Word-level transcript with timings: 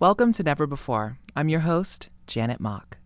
Welcome 0.00 0.32
to 0.34 0.44
Never 0.44 0.68
Before. 0.68 1.18
I'm 1.34 1.48
your 1.48 1.58
host, 1.58 2.08
Janet 2.28 2.60
Mock. 2.60 2.98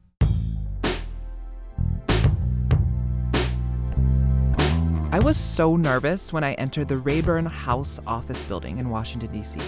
I 5.11 5.19
was 5.23 5.39
so 5.39 5.77
nervous 5.77 6.35
when 6.35 6.45
I 6.45 6.53
entered 6.53 6.89
the 6.89 6.99
Rayburn 6.99 7.47
House 7.47 7.99
office 8.07 8.45
building 8.45 8.77
in 8.77 8.91
Washington, 8.91 9.33
D.C. 9.33 9.59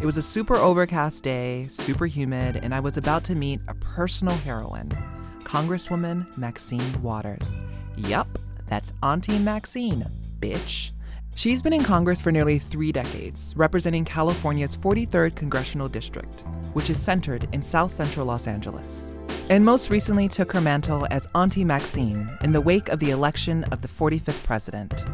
It 0.00 0.06
was 0.06 0.18
a 0.18 0.22
super 0.22 0.54
overcast 0.54 1.24
day, 1.24 1.66
super 1.68 2.06
humid, 2.06 2.60
and 2.62 2.72
I 2.72 2.78
was 2.78 2.96
about 2.96 3.24
to 3.24 3.34
meet 3.34 3.60
a 3.66 3.74
personal 3.74 4.36
heroine, 4.36 4.96
Congresswoman 5.42 6.38
Maxine 6.38 7.02
Waters. 7.02 7.58
Yup, 7.96 8.38
that's 8.68 8.92
Auntie 9.02 9.40
Maxine, 9.40 10.06
bitch. 10.38 10.91
She's 11.34 11.62
been 11.62 11.72
in 11.72 11.82
Congress 11.82 12.20
for 12.20 12.30
nearly 12.30 12.58
three 12.58 12.92
decades, 12.92 13.54
representing 13.56 14.04
California's 14.04 14.76
43rd 14.76 15.34
Congressional 15.34 15.88
District, 15.88 16.44
which 16.74 16.90
is 16.90 17.00
centered 17.00 17.48
in 17.52 17.62
south 17.62 17.90
central 17.90 18.26
Los 18.26 18.46
Angeles. 18.46 19.16
And 19.48 19.64
most 19.64 19.90
recently 19.90 20.28
took 20.28 20.52
her 20.52 20.60
mantle 20.60 21.06
as 21.10 21.26
Auntie 21.34 21.64
Maxine 21.64 22.30
in 22.42 22.52
the 22.52 22.60
wake 22.60 22.90
of 22.90 23.00
the 23.00 23.10
election 23.10 23.64
of 23.64 23.80
the 23.80 23.88
45th 23.88 24.44
president. 24.44 25.04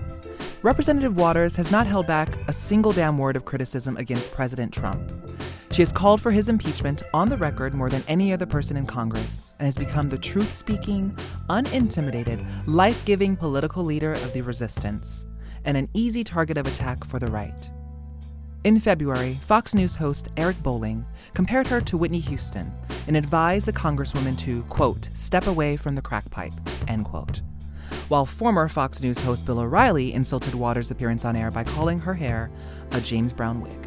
Representative 0.62 1.16
Waters 1.16 1.54
has 1.56 1.70
not 1.70 1.86
held 1.86 2.06
back 2.06 2.36
a 2.48 2.52
single 2.52 2.92
damn 2.92 3.16
word 3.16 3.36
of 3.36 3.44
criticism 3.44 3.96
against 3.96 4.32
President 4.32 4.72
Trump. 4.72 5.12
She 5.70 5.82
has 5.82 5.92
called 5.92 6.20
for 6.20 6.32
his 6.32 6.48
impeachment 6.48 7.04
on 7.14 7.28
the 7.28 7.38
record 7.38 7.74
more 7.74 7.88
than 7.88 8.02
any 8.08 8.32
other 8.32 8.46
person 8.46 8.76
in 8.76 8.86
Congress 8.86 9.54
and 9.60 9.66
has 9.66 9.76
become 9.76 10.08
the 10.08 10.18
truth 10.18 10.52
speaking, 10.54 11.16
unintimidated, 11.48 12.44
life 12.66 13.02
giving 13.04 13.36
political 13.36 13.84
leader 13.84 14.14
of 14.14 14.32
the 14.32 14.42
resistance 14.42 15.26
and 15.64 15.76
an 15.76 15.88
easy 15.94 16.24
target 16.24 16.56
of 16.56 16.66
attack 16.66 17.04
for 17.04 17.18
the 17.18 17.28
right. 17.28 17.70
In 18.64 18.80
February, 18.80 19.34
Fox 19.34 19.74
News 19.74 19.94
host 19.94 20.28
Eric 20.36 20.60
Bolling 20.62 21.06
compared 21.32 21.68
her 21.68 21.80
to 21.82 21.96
Whitney 21.96 22.18
Houston 22.20 22.72
and 23.06 23.16
advised 23.16 23.66
the 23.66 23.72
Congresswoman 23.72 24.36
to, 24.40 24.62
quote, 24.64 25.08
step 25.14 25.46
away 25.46 25.76
from 25.76 25.94
the 25.94 26.02
crack 26.02 26.28
pipe, 26.30 26.52
end 26.88 27.04
quote. 27.04 27.40
While 28.08 28.26
former 28.26 28.68
Fox 28.68 29.00
News 29.00 29.18
host 29.18 29.46
Bill 29.46 29.60
O'Reilly 29.60 30.12
insulted 30.12 30.54
Waters' 30.54 30.90
appearance 30.90 31.24
on 31.24 31.36
air 31.36 31.50
by 31.50 31.64
calling 31.64 32.00
her 32.00 32.14
hair 32.14 32.50
a 32.90 33.00
James 33.00 33.32
Brown 33.32 33.60
wig, 33.60 33.86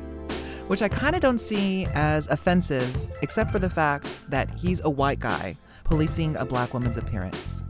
which 0.67 0.81
I 0.81 0.87
kind 0.87 1.15
of 1.15 1.21
don't 1.21 1.39
see 1.39 1.85
as 1.93 2.27
offensive, 2.27 2.95
except 3.21 3.51
for 3.51 3.59
the 3.59 3.69
fact 3.69 4.07
that 4.29 4.55
he's 4.55 4.79
a 4.79 4.89
white 4.89 5.19
guy 5.19 5.57
policing 5.83 6.37
a 6.37 6.45
black 6.45 6.73
woman's 6.73 6.97
appearance. 6.97 7.63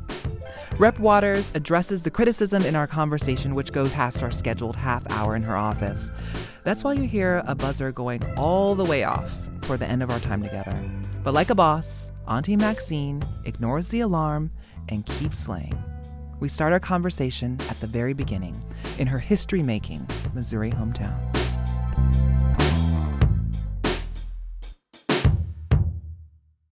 Rep 0.82 0.98
Waters 0.98 1.52
addresses 1.54 2.02
the 2.02 2.10
criticism 2.10 2.66
in 2.66 2.76
our 2.76 2.88
conversation, 2.88 3.54
which 3.54 3.72
goes 3.72 3.92
past 3.92 4.24
our 4.24 4.32
scheduled 4.32 4.76
half 4.76 5.04
hour 5.12 5.36
in 5.36 5.44
her 5.44 5.56
office. 5.56 6.10
That's 6.64 6.84
why 6.84 6.94
you 6.94 7.04
hear 7.04 7.44
a 7.46 7.54
buzzer 7.54 7.92
going 7.92 8.24
all 8.36 8.74
the 8.74 8.84
way 8.84 9.04
off 9.04 9.32
for 9.62 9.78
the 9.78 9.86
end 9.86 10.02
of 10.02 10.09
our 10.09 10.20
time 10.20 10.42
together. 10.42 10.76
But 11.24 11.36
like 11.36 11.52
a 11.52 11.56
boss, 11.56 12.09
Auntie 12.28 12.56
Maxine 12.56 13.22
ignores 13.46 13.90
the 13.90 14.00
alarm 14.00 14.50
and 14.90 15.06
keeps 15.06 15.38
slaying. 15.38 15.78
We 16.40 16.50
start 16.50 16.74
our 16.74 16.80
conversation 16.80 17.59
at 17.70 17.80
the 17.80 17.86
very 17.86 18.14
beginning 18.14 18.59
in 18.98 19.06
her 19.06 19.20
history 19.20 19.62
making 19.62 20.08
Missouri 20.34 20.72
hometown. 20.72 21.16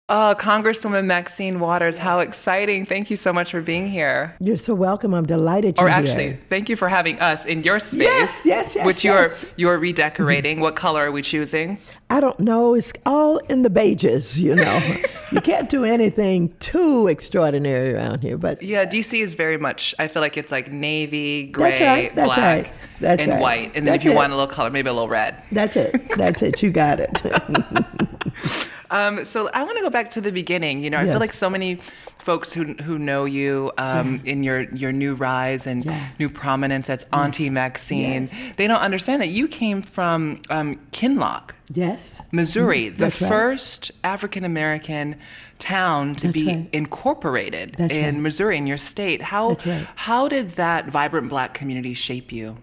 Uh, 0.09 0.33
Congresswoman 0.33 1.05
Maxine 1.05 1.59
Waters, 1.59 1.99
how 1.99 2.19
exciting. 2.19 2.83
Thank 2.83 3.11
you 3.11 3.15
so 3.15 3.31
much 3.31 3.51
for 3.51 3.61
being 3.61 3.85
here. 3.85 4.33
You're 4.39 4.57
so 4.57 4.73
welcome. 4.73 5.13
I'm 5.13 5.27
delighted 5.27 5.77
you're 5.77 5.85
Or 5.85 5.89
actually, 5.89 6.23
here. 6.29 6.39
thank 6.49 6.67
you 6.67 6.75
for 6.75 6.89
having 6.89 7.19
us 7.19 7.45
in 7.45 7.61
your 7.61 7.79
space. 7.79 7.99
Yes, 7.99 8.41
yes, 8.43 8.75
yes, 8.75 8.85
Which 8.87 9.03
yes. 9.03 9.45
you're 9.55 9.69
you're 9.73 9.77
redecorating. 9.77 10.61
what 10.61 10.75
color 10.75 11.05
are 11.05 11.11
we 11.11 11.21
choosing? 11.21 11.77
I 12.09 12.21
don't 12.21 12.39
know. 12.39 12.73
It's 12.73 12.91
all 13.05 13.37
in 13.37 13.61
the 13.61 13.69
beiges, 13.69 14.35
you 14.35 14.55
know. 14.55 14.79
you 15.31 15.41
can't 15.41 15.69
do 15.69 15.85
anything 15.85 16.55
too 16.59 17.07
extraordinary 17.07 17.93
around 17.93 18.21
here, 18.21 18.35
but 18.39 18.63
Yeah, 18.63 18.85
DC 18.85 19.21
is 19.21 19.35
very 19.35 19.57
much. 19.59 19.93
I 19.99 20.07
feel 20.07 20.23
like 20.23 20.37
it's 20.37 20.51
like 20.51 20.71
navy, 20.71 21.43
gray, 21.51 21.69
That's 21.69 21.81
right, 21.81 22.15
that's 22.15 22.25
black, 22.35 22.39
right, 22.65 22.73
that's 22.99 23.21
and 23.21 23.31
right. 23.33 23.41
white. 23.41 23.65
And 23.75 23.85
then 23.85 23.93
That's 23.93 23.97
if 23.97 24.05
you 24.05 24.11
it. 24.13 24.15
want 24.15 24.33
a 24.33 24.35
little 24.35 24.51
color, 24.51 24.71
maybe 24.71 24.89
a 24.89 24.93
little 24.93 25.07
red. 25.07 25.35
that's 25.51 25.75
it. 25.75 26.17
That's 26.17 26.41
it. 26.41 26.63
You 26.63 26.71
got 26.71 26.99
it. 26.99 27.21
Um, 28.91 29.23
so 29.25 29.49
I 29.53 29.63
want 29.63 29.77
to 29.77 29.83
go 29.83 29.89
back 29.89 30.09
to 30.11 30.21
the 30.21 30.31
beginning. 30.31 30.83
You 30.83 30.89
know, 30.89 30.97
I 30.97 31.03
Yes. 31.03 31.11
feel 31.13 31.19
like 31.19 31.33
so 31.33 31.49
many 31.49 31.79
folks 32.17 32.51
who 32.53 32.73
who 32.83 32.97
know 32.99 33.25
you 33.25 33.71
um, 33.77 34.21
in 34.25 34.43
your 34.43 34.61
your 34.73 34.91
new 34.91 35.13
rise 35.15 35.65
and 35.67 35.85
Yeah. 35.85 36.07
new 36.19 36.29
prominence 36.29 36.89
as 36.89 37.05
Auntie 37.13 37.49
Maxine, 37.49 38.23
Yes. 38.31 38.53
they 38.57 38.67
don't 38.67 38.81
understand 38.81 39.21
that 39.21 39.29
you 39.29 39.47
came 39.47 39.81
from 39.81 40.41
um, 40.49 40.79
Kinloch. 40.91 41.51
yes. 41.73 42.21
Missouri, 42.31 42.89
the 42.89 42.93
Mm-hmm. 42.95 43.03
That's 43.03 43.21
right. 43.21 43.29
first 43.29 43.91
African 44.03 44.43
American 44.43 45.15
town 45.59 46.15
to 46.15 46.27
That's 46.27 46.33
be 46.33 46.45
right. 46.47 46.69
incorporated 46.73 47.75
That's 47.77 47.93
in 47.93 48.15
right. 48.15 48.21
Missouri, 48.23 48.57
in 48.57 48.67
your 48.67 48.77
state. 48.77 49.21
How 49.21 49.57
how 49.95 50.27
did 50.27 50.51
that 50.51 50.87
vibrant 50.89 51.29
Black 51.29 51.53
community 51.53 51.93
shape 51.93 52.31
you? 52.31 52.57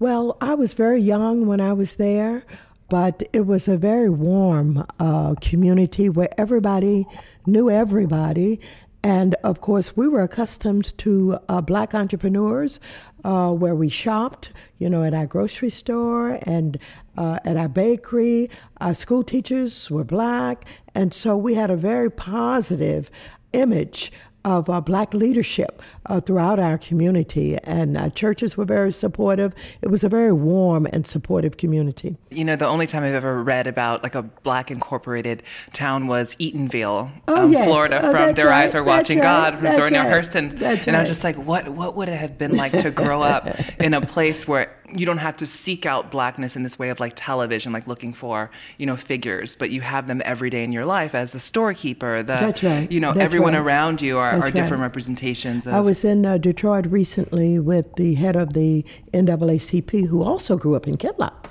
Well, 0.00 0.36
I 0.40 0.54
was 0.54 0.74
very 0.74 1.00
young 1.00 1.46
when 1.46 1.60
I 1.60 1.72
was 1.72 1.96
there, 1.96 2.44
but 2.88 3.22
it 3.32 3.46
was 3.46 3.68
a 3.68 3.76
very 3.76 4.10
warm 4.10 4.84
uh, 4.98 5.34
community 5.40 6.08
where 6.08 6.28
everybody 6.38 7.06
knew 7.46 7.70
everybody. 7.70 8.60
And 9.02 9.34
of 9.44 9.60
course, 9.60 9.96
we 9.96 10.08
were 10.08 10.22
accustomed 10.22 10.96
to 10.98 11.38
uh, 11.48 11.60
black 11.60 11.94
entrepreneurs 11.94 12.80
uh, 13.24 13.52
where 13.52 13.74
we 13.74 13.88
shopped, 13.88 14.52
you 14.78 14.90
know, 14.90 15.02
at 15.02 15.14
our 15.14 15.26
grocery 15.26 15.70
store 15.70 16.38
and 16.42 16.78
uh, 17.16 17.38
at 17.44 17.56
our 17.56 17.68
bakery. 17.68 18.50
Our 18.80 18.94
school 18.94 19.22
teachers 19.22 19.90
were 19.90 20.04
black. 20.04 20.64
And 20.94 21.14
so 21.14 21.36
we 21.36 21.54
had 21.54 21.70
a 21.70 21.76
very 21.76 22.10
positive 22.10 23.10
image 23.52 24.12
of 24.44 24.70
uh, 24.70 24.80
black 24.80 25.12
leadership 25.14 25.82
uh, 26.06 26.20
throughout 26.20 26.58
our 26.58 26.78
community, 26.78 27.58
and 27.64 27.96
uh, 27.96 28.08
churches 28.10 28.56
were 28.56 28.64
very 28.64 28.92
supportive. 28.92 29.52
It 29.82 29.88
was 29.88 30.04
a 30.04 30.08
very 30.08 30.32
warm 30.32 30.86
and 30.92 31.06
supportive 31.06 31.56
community. 31.56 32.16
You 32.30 32.44
know, 32.44 32.56
the 32.56 32.66
only 32.66 32.86
time 32.86 33.02
I've 33.02 33.14
ever 33.14 33.42
read 33.42 33.66
about 33.66 34.02
like 34.02 34.14
a 34.14 34.22
black 34.22 34.70
incorporated 34.70 35.42
town 35.72 36.06
was 36.06 36.34
Eatonville, 36.36 37.10
Oh, 37.28 37.44
um, 37.44 37.52
yes. 37.52 37.64
Florida, 37.66 37.98
Oh, 37.98 38.10
from 38.10 38.12
that's 38.12 38.36
Their 38.36 38.52
Eyes. 38.52 38.74
Are 38.74 38.84
Watching 38.84 39.18
right. 39.18 39.24
God 39.24 39.54
from 39.54 39.64
That's 39.64 39.76
Zora 39.76 39.90
Neale 39.90 40.02
right. 40.04 40.12
Hurston. 40.24 40.52
That's 40.58 40.86
and 40.86 40.96
I 40.96 41.00
was 41.00 41.08
just 41.08 41.24
like, 41.24 41.36
what 41.36 41.68
what 41.68 41.96
would 41.96 42.08
it 42.08 42.16
have 42.18 42.38
been 42.38 42.56
like 42.56 42.72
to 42.78 42.90
grow 42.90 43.22
up 43.22 43.48
in 43.80 43.92
a 43.94 44.00
place 44.00 44.46
where 44.48 44.74
you 44.94 45.04
don't 45.04 45.18
have 45.18 45.36
to 45.36 45.46
seek 45.46 45.84
out 45.84 46.10
blackness 46.10 46.56
in 46.56 46.62
this 46.62 46.78
way 46.78 46.88
of 46.88 46.98
like 46.98 47.12
television, 47.14 47.72
like 47.74 47.86
looking 47.86 48.10
for, 48.14 48.50
you 48.78 48.86
know, 48.86 48.96
figures, 48.96 49.54
but 49.54 49.68
you 49.68 49.82
have 49.82 50.06
them 50.06 50.22
every 50.24 50.48
day 50.48 50.64
in 50.64 50.72
your 50.72 50.86
life 50.86 51.14
as 51.14 51.32
the 51.32 51.40
storekeeper, 51.40 52.22
the 52.22 52.36
That's 52.36 52.62
right. 52.62 52.90
you 52.90 52.98
know, 52.98 53.12
That's 53.12 53.22
everyone 53.24 53.52
right. 53.52 53.58
around 53.60 54.00
you 54.00 54.16
are, 54.16 54.37
Are 54.42 54.50
different 54.50 54.80
right. 54.80 54.86
representations 54.86 55.66
of 55.66 55.74
I 55.74 55.80
was 55.80 56.04
in 56.04 56.24
uh, 56.24 56.38
Detroit 56.38 56.86
recently 56.86 57.58
with 57.58 57.94
the 57.96 58.14
head 58.14 58.36
of 58.36 58.52
the 58.52 58.84
NAACP, 59.12 60.06
who 60.06 60.22
also 60.22 60.56
grew 60.56 60.74
up 60.74 60.86
in 60.86 60.96
Kinloch. 60.96 61.46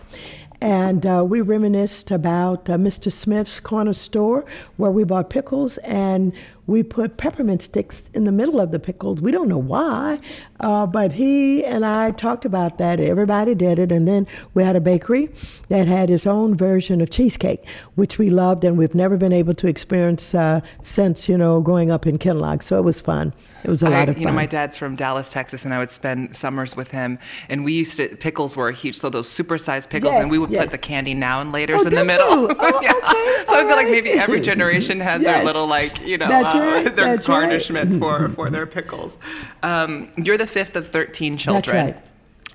And 0.60 1.06
uh, 1.06 1.24
we 1.28 1.42
reminisced 1.42 2.10
about 2.10 2.70
uh, 2.70 2.78
Mr. 2.78 3.12
Smith's 3.12 3.60
corner 3.60 3.94
store 3.94 4.44
where 4.78 4.90
we 4.90 5.04
bought 5.04 5.30
pickles 5.30 5.78
and 5.80 6.34
we 6.68 6.84
put 6.84 7.18
peppermint 7.18 7.62
sticks 7.62 8.10
in 8.14 8.26
the 8.26 8.32
middle 8.32 8.60
of 8.60 8.72
the 8.72 8.80
pickles. 8.80 9.22
We 9.22 9.32
don't 9.32 9.48
know 9.48 9.58
why, 9.58 10.20
uh, 10.60 10.86
but 10.86 11.14
he 11.14 11.64
and 11.66 11.86
I 11.86 12.12
talked 12.12 12.44
about 12.46 12.78
that. 12.78 13.00
Everybody 13.00 13.56
did 13.56 13.80
it. 13.80 13.92
And 13.92 14.08
then 14.08 14.28
we 14.54 14.64
had 14.64 14.76
a 14.76 14.82
bakery 14.82 15.30
that 15.70 15.88
had 15.88 16.10
its 16.10 16.28
own 16.28 16.56
version 16.56 17.00
of 17.00 17.10
cheesecake, 17.10 17.66
which 17.96 18.18
we 18.18 18.30
loved 18.30 18.64
and 18.66 18.78
we've 18.78 18.96
never 18.96 19.16
been 19.18 19.32
able 19.34 19.54
to 19.56 19.68
experience 19.68 20.36
uh, 20.36 20.60
since, 20.82 21.30
you 21.30 21.38
know, 21.38 21.62
growing 21.62 21.90
up 21.90 22.06
in 22.06 22.18
Kinloch. 22.18 22.62
So 22.62 22.78
it 22.78 22.84
was 22.84 23.00
fun. 23.02 23.34
It 23.64 23.70
was 23.70 23.82
a 23.84 23.88
I, 23.88 24.00
lot 24.00 24.10
of 24.10 24.18
you 24.18 24.26
know, 24.26 24.32
my 24.34 24.46
dad's 24.46 24.76
from 24.78 24.96
Dallas, 24.96 25.30
Texas, 25.30 25.66
and 25.66 25.74
I 25.74 25.80
would 25.80 25.90
spend 25.90 26.36
summers 26.36 26.76
with 26.76 26.92
him. 26.92 27.18
And 27.50 27.64
we 27.66 27.74
used 27.74 27.98
to 27.98 28.10
pickles 28.18 28.56
were 28.56 28.72
huge, 28.72 28.98
so 28.98 29.10
those 29.10 29.30
supersized 29.30 29.90
pickles, 29.90 30.14
Yes, 30.14 30.22
and 30.22 30.32
we 30.32 30.38
would 30.38 30.50
yes. 30.52 30.64
put 30.66 30.72
the 30.72 30.78
candy 30.78 31.14
now 31.14 31.42
and 31.42 31.52
later's 31.52 31.84
Oh, 31.84 31.88
in 31.88 31.96
the 31.96 32.06
middle. 32.06 32.26
Oh, 32.30 32.48
Yeah. 32.82 32.92
okay, 32.92 33.46
So 33.48 33.56
I 33.56 33.66
feel 33.66 33.76
like 33.76 33.90
maybe 33.90 34.12
every 34.12 34.42
generation 34.42 35.00
has 35.00 35.22
their 35.24 35.44
little 35.44 35.66
like 35.68 36.00
you 36.02 36.18
know 36.18 36.28
uh, 36.28 36.57
right, 36.74 36.96
their 36.96 37.06
that's 37.16 37.28
right. 37.28 37.42
garnishment 37.42 38.00
for 38.00 38.30
for 38.30 38.50
their 38.50 38.66
pickles. 38.66 39.18
Um, 39.64 40.12
you're 40.18 40.38
the 40.38 40.48
fifth 40.48 40.76
of 40.76 40.90
thirteen 40.90 41.38
children. 41.38 41.86
right. 41.86 41.98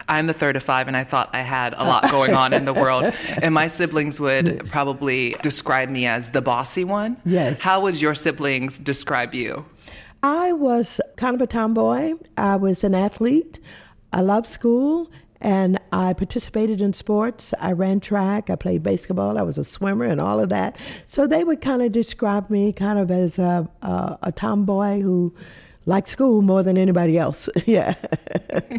I'm 0.09 0.27
the 0.27 0.33
third 0.33 0.57
of 0.57 0.63
five, 0.65 0.89
and 0.89 0.97
I 0.97 1.05
thought 1.05 1.31
I 1.33 1.43
had 1.43 1.75
a 1.75 1.85
lot 1.85 2.11
going 2.11 2.35
on 2.35 2.53
in 2.53 2.65
the 2.65 2.75
world. 2.75 3.13
And 3.43 3.55
my 3.55 3.69
siblings 3.69 4.21
would 4.21 4.69
probably 4.71 5.37
describe 5.43 5.89
me 5.89 6.07
as 6.07 6.31
the 6.31 6.43
bossy 6.43 6.85
one. 6.85 7.17
Yes. 7.25 7.61
How 7.61 7.81
would 7.81 8.01
your 8.01 8.15
siblings 8.15 8.79
describe 8.79 9.33
you? 9.35 9.65
I 10.23 10.53
was 10.53 11.01
kind 11.17 11.35
of 11.35 11.41
a 11.43 11.47
tomboy. 11.47 12.15
I 12.37 12.57
was 12.57 12.85
an 12.85 12.95
athlete. 12.95 13.59
I 14.13 14.21
loved 14.21 14.47
school 14.47 15.11
and 15.43 15.79
I 15.91 16.13
participated 16.13 16.81
in 16.81 16.93
sports. 16.93 17.53
I 17.61 17.73
ran 17.73 17.99
track, 17.99 18.49
I 18.49 18.55
played 18.55 18.83
basketball, 18.85 19.37
I 19.37 19.43
was 19.43 19.59
a 19.59 19.65
swimmer, 19.65 20.05
and 20.05 20.21
all 20.21 20.39
of 20.39 20.49
that. 20.51 20.77
So 21.09 21.27
they 21.27 21.43
would 21.43 21.61
kind 21.61 21.83
of 21.83 21.91
describe 21.91 22.49
me 22.49 22.73
kind 22.73 22.99
of 22.99 23.11
as 23.11 23.39
a, 23.39 23.69
a, 23.83 24.19
a 24.23 24.33
tomboy 24.33 25.01
who 25.01 25.35
liked 25.87 26.09
school 26.09 26.43
more 26.43 26.63
than 26.63 26.79
anybody 26.79 27.19
else. 27.19 27.49
yeah. 27.67 27.95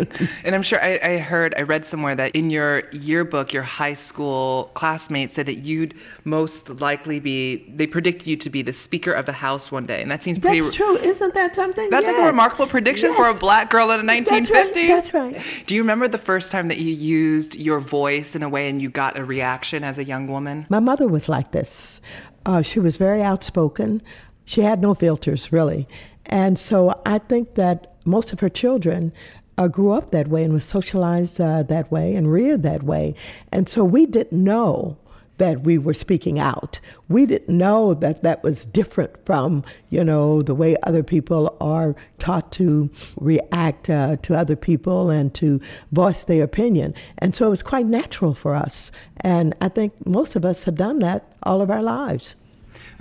and 0.44 0.56
I'm 0.56 0.64
sure 0.64 0.82
I, 0.82 1.00
I, 1.04 1.18
heard, 1.18 1.54
I 1.58 1.62
read 1.62 1.86
somewhere 1.86 2.16
that 2.16 2.36
in 2.36 2.50
your 2.50 2.84
yearbook, 2.92 3.52
your 3.52 3.64
high 3.64 3.94
school 3.94 4.72
classmates 4.74 5.34
said 5.34 5.46
that 5.48 5.60
you'd 5.60 5.96
most 6.24 6.70
likely 6.70 7.20
be, 7.20 7.70
they 7.76 7.88
predicted 7.88 8.28
you 8.28 8.38
to 8.38 8.50
be 8.50 8.62
the 8.62 8.74
Speaker 8.74 9.12
of 9.12 9.26
the 9.26 9.34
House 9.34 9.72
one 9.72 9.86
day. 9.86 10.02
And 10.02 10.10
that 10.12 10.24
seems 10.24 10.40
pretty. 10.40 10.62
That's 10.62 10.76
true. 10.76 10.98
Isn't 10.98 11.34
that 11.34 11.56
something? 11.56 11.90
That's 11.90 12.06
yes. 12.06 12.16
like 12.16 12.24
a 12.24 12.28
remarkable 12.28 12.68
prediction 12.68 13.10
yes. 13.10 13.18
for 13.18 13.30
a 13.30 13.40
black 13.40 13.70
girl 13.70 13.92
in 13.92 14.06
the 14.06 14.12
1950s. 14.12 14.48
That's 14.50 14.50
right. 14.50 14.88
That's 14.88 15.14
right. 15.14 15.44
Do 15.66 15.76
you 15.76 15.82
remember 15.82 16.08
the 16.08 16.18
first 16.18 16.52
time 16.52 16.68
that 16.70 16.78
you 16.78 16.94
used 16.94 17.56
your 17.56 17.80
voice 17.80 18.36
in 18.36 18.44
a 18.44 18.50
way 18.50 18.70
and 18.70 18.82
you 18.82 18.90
got 18.90 19.18
a 19.18 19.26
reaction 19.26 19.84
as 19.84 19.98
a 19.98 20.04
young 20.04 20.28
woman? 20.28 20.66
My 20.70 20.80
mother 20.80 21.08
was 21.08 21.28
like 21.28 21.52
this. 21.52 22.00
Uh, 22.46 22.62
she 22.62 22.80
was 22.80 22.98
very 22.98 23.22
outspoken. 23.22 24.02
She 24.46 24.62
had 24.62 24.82
no 24.82 24.94
filters, 24.94 25.52
really. 25.54 25.88
And 26.26 26.58
so 26.58 27.00
I 27.06 27.18
think 27.18 27.56
that 27.56 27.96
most 28.06 28.34
of 28.34 28.40
her 28.40 28.50
children 28.50 29.14
uh, 29.58 29.68
grew 29.68 29.92
up 29.92 30.12
that 30.12 30.28
way 30.28 30.44
and 30.44 30.54
was 30.54 30.66
socialized 30.66 31.40
uh, 31.40 31.64
that 31.64 31.92
way 31.92 32.16
and 32.16 32.32
reared 32.32 32.64
that 32.64 32.84
way. 32.84 33.16
And 33.52 33.70
so 33.70 33.84
we 33.84 34.06
didn't 34.06 34.44
know 34.44 34.98
that 35.38 35.62
we 35.62 35.78
were 35.78 35.94
speaking 35.94 36.40
out. 36.40 36.80
We 37.10 37.26
didn't 37.26 37.58
know 37.58 37.96
that 37.96 38.24
that 38.24 38.44
was 38.44 38.66
different 38.66 39.14
from, 39.26 39.64
you 39.90 40.04
know, 40.04 40.42
the 40.42 40.56
way 40.56 40.76
other 40.84 41.04
people 41.04 41.58
are 41.60 41.96
taught 42.20 42.52
to 42.54 42.90
react 43.20 43.90
uh, 43.90 44.18
to 44.18 44.36
other 44.36 44.56
people 44.56 45.10
and 45.10 45.34
to 45.36 45.60
voice 45.92 46.24
their 46.24 46.44
opinion. 46.44 46.94
And 47.18 47.36
so 47.36 47.48
it 47.48 47.50
was 47.50 47.64
quite 47.64 47.88
natural 47.88 48.34
for 48.34 48.54
us. 48.56 48.92
And 49.22 49.56
I 49.60 49.70
think 49.70 49.94
most 50.06 50.36
of 50.36 50.46
us 50.46 50.64
have 50.66 50.76
done 50.76 51.00
that 51.00 51.34
all 51.44 51.62
of 51.62 51.72
our 51.72 51.82
lives. 51.82 52.36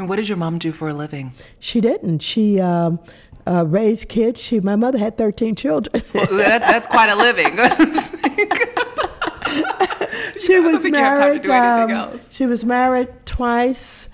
And 0.02 0.08
what 0.08 0.16
did 0.16 0.28
your 0.28 0.36
mom 0.36 0.58
do 0.58 0.72
for 0.72 0.88
a 0.88 0.94
living? 0.94 1.32
She 1.60 1.80
didn't. 1.80 2.22
She 2.22 2.58
um, 2.58 2.98
uh, 3.46 3.64
raised 3.68 4.08
kids. 4.08 4.42
She, 4.42 4.58
my 4.58 4.74
mother 4.74 4.98
had 4.98 5.16
13 5.16 5.54
children. 5.54 6.02
well, 6.12 6.26
that, 6.26 6.60
that's 6.60 6.88
quite 6.88 7.08
a 7.08 7.14
living. 7.14 7.56
she 10.44 10.58
was 10.58 10.84
married. 10.86 11.48
Um, 11.48 12.18
she 12.32 12.46
was 12.46 12.64
married 12.64 13.10
twice 13.26 14.08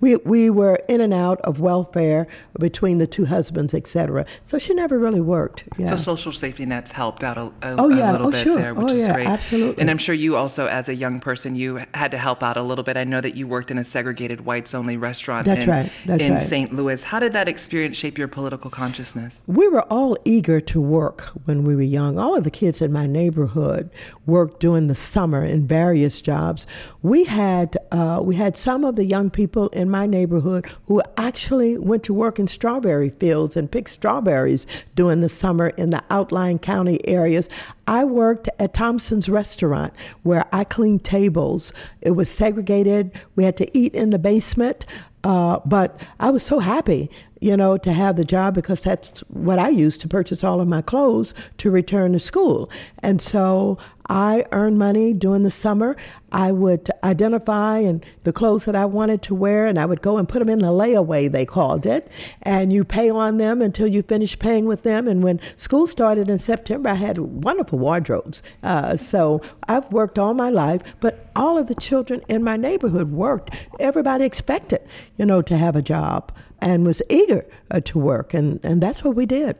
we, 0.00 0.16
we 0.16 0.50
were 0.50 0.78
in 0.88 1.00
and 1.00 1.14
out 1.14 1.40
of 1.42 1.60
welfare 1.60 2.26
between 2.58 2.98
the 2.98 3.06
two 3.06 3.24
husbands, 3.24 3.74
etc. 3.74 4.26
So 4.46 4.58
she 4.58 4.74
never 4.74 4.98
really 4.98 5.20
worked. 5.20 5.64
Yeah. 5.78 5.90
So 5.90 5.96
social 5.96 6.32
safety 6.32 6.66
nets 6.66 6.92
helped 6.92 7.24
out 7.24 7.38
a, 7.38 7.46
a, 7.62 7.76
oh, 7.78 7.88
yeah. 7.88 8.10
a 8.10 8.12
little 8.12 8.26
oh, 8.28 8.30
bit 8.30 8.42
sure. 8.42 8.56
there, 8.56 8.74
which 8.74 8.90
oh, 8.90 8.94
is 8.94 9.06
yeah, 9.06 9.14
great. 9.14 9.26
Absolutely. 9.26 9.80
And 9.80 9.90
I'm 9.90 9.98
sure 9.98 10.14
you 10.14 10.36
also, 10.36 10.66
as 10.66 10.88
a 10.88 10.94
young 10.94 11.20
person, 11.20 11.54
you 11.56 11.80
had 11.94 12.10
to 12.10 12.18
help 12.18 12.42
out 12.42 12.56
a 12.56 12.62
little 12.62 12.84
bit. 12.84 12.96
I 12.96 13.04
know 13.04 13.20
that 13.20 13.36
you 13.36 13.46
worked 13.46 13.70
in 13.70 13.78
a 13.78 13.84
segregated 13.84 14.44
whites-only 14.44 14.96
restaurant 14.96 15.46
That's 15.46 15.64
in, 15.64 15.70
right. 15.70 15.92
That's 16.06 16.22
in 16.22 16.34
right. 16.34 16.42
St. 16.42 16.74
Louis. 16.74 17.02
How 17.02 17.18
did 17.18 17.32
that 17.32 17.48
experience 17.48 17.96
shape 17.96 18.18
your 18.18 18.28
political 18.28 18.70
consciousness? 18.70 19.42
We 19.46 19.68
were 19.68 19.82
all 19.92 20.16
eager 20.24 20.60
to 20.60 20.80
work 20.80 21.22
when 21.44 21.64
we 21.64 21.74
were 21.74 21.82
young. 21.82 22.18
All 22.18 22.36
of 22.36 22.44
the 22.44 22.50
kids 22.50 22.82
in 22.82 22.92
my 22.92 23.06
neighborhood 23.06 23.90
worked 24.26 24.60
during 24.60 24.88
the 24.88 24.94
summer 24.94 25.44
in 25.44 25.66
various 25.66 26.20
jobs. 26.20 26.66
We 27.02 27.24
had 27.24 27.76
uh, 27.90 28.20
we 28.22 28.34
had 28.36 28.56
some 28.56 28.84
of 28.84 28.96
the 28.96 29.04
young 29.04 29.30
people 29.30 29.68
in 29.68 29.90
my 29.94 30.06
neighborhood 30.06 30.66
who 30.86 31.00
actually 31.16 31.78
went 31.78 32.02
to 32.02 32.12
work 32.12 32.40
in 32.40 32.48
strawberry 32.48 33.10
fields 33.10 33.56
and 33.56 33.70
picked 33.70 33.90
strawberries 33.90 34.66
during 34.96 35.20
the 35.20 35.28
summer 35.28 35.68
in 35.68 35.90
the 35.90 36.02
outlying 36.10 36.58
county 36.58 36.98
areas. 37.06 37.48
I 37.86 38.04
worked 38.04 38.48
at 38.58 38.74
Thompson's 38.74 39.28
restaurant 39.28 39.94
where 40.24 40.46
I 40.52 40.64
cleaned 40.64 41.04
tables. 41.04 41.72
It 42.00 42.10
was 42.10 42.28
segregated. 42.28 43.12
We 43.36 43.44
had 43.44 43.56
to 43.58 43.78
eat 43.78 43.94
in 43.94 44.10
the 44.10 44.18
basement. 44.18 44.84
Uh, 45.22 45.60
but 45.64 46.00
I 46.18 46.30
was 46.30 46.42
so 46.42 46.58
happy, 46.58 47.08
you 47.40 47.56
know, 47.56 47.78
to 47.78 47.92
have 47.92 48.16
the 48.16 48.24
job 48.24 48.54
because 48.54 48.80
that's 48.80 49.20
what 49.28 49.60
I 49.60 49.68
used 49.68 50.00
to 50.00 50.08
purchase 50.08 50.42
all 50.42 50.60
of 50.60 50.66
my 50.66 50.82
clothes 50.82 51.34
to 51.58 51.70
return 51.70 52.12
to 52.14 52.18
school. 52.18 52.68
And 52.98 53.22
so 53.22 53.78
I 54.08 54.44
earned 54.52 54.78
money 54.78 55.12
during 55.12 55.42
the 55.44 55.50
summer. 55.50 55.96
I 56.30 56.52
would 56.52 56.90
identify 57.02 57.78
and 57.78 58.04
the 58.24 58.32
clothes 58.32 58.64
that 58.66 58.76
I 58.76 58.84
wanted 58.84 59.22
to 59.22 59.34
wear, 59.34 59.66
and 59.66 59.78
I 59.78 59.86
would 59.86 60.02
go 60.02 60.18
and 60.18 60.28
put 60.28 60.40
them 60.40 60.48
in 60.48 60.58
the 60.58 60.66
layaway, 60.66 61.30
they 61.30 61.46
called 61.46 61.86
it. 61.86 62.08
And 62.42 62.72
you 62.72 62.84
pay 62.84 63.08
on 63.08 63.38
them 63.38 63.62
until 63.62 63.86
you 63.86 64.02
finish 64.02 64.38
paying 64.38 64.66
with 64.66 64.82
them. 64.82 65.08
And 65.08 65.22
when 65.22 65.40
school 65.56 65.86
started 65.86 66.28
in 66.28 66.38
September, 66.38 66.90
I 66.90 66.94
had 66.94 67.18
wonderful 67.18 67.78
wardrobes. 67.78 68.42
Uh, 68.62 68.96
so 68.96 69.40
I've 69.68 69.90
worked 69.92 70.18
all 70.18 70.34
my 70.34 70.50
life, 70.50 70.82
but 71.00 71.30
all 71.34 71.56
of 71.56 71.68
the 71.68 71.74
children 71.74 72.22
in 72.28 72.42
my 72.44 72.56
neighborhood 72.56 73.10
worked. 73.10 73.50
Everybody 73.80 74.24
expected, 74.24 74.80
you 75.16 75.24
know, 75.24 75.40
to 75.42 75.56
have 75.56 75.76
a 75.76 75.82
job 75.82 76.32
and 76.60 76.84
was 76.84 77.02
eager 77.08 77.46
uh, 77.70 77.80
to 77.80 77.98
work. 77.98 78.34
And, 78.34 78.62
and 78.64 78.82
that's 78.82 79.02
what 79.02 79.14
we 79.14 79.26
did. 79.26 79.56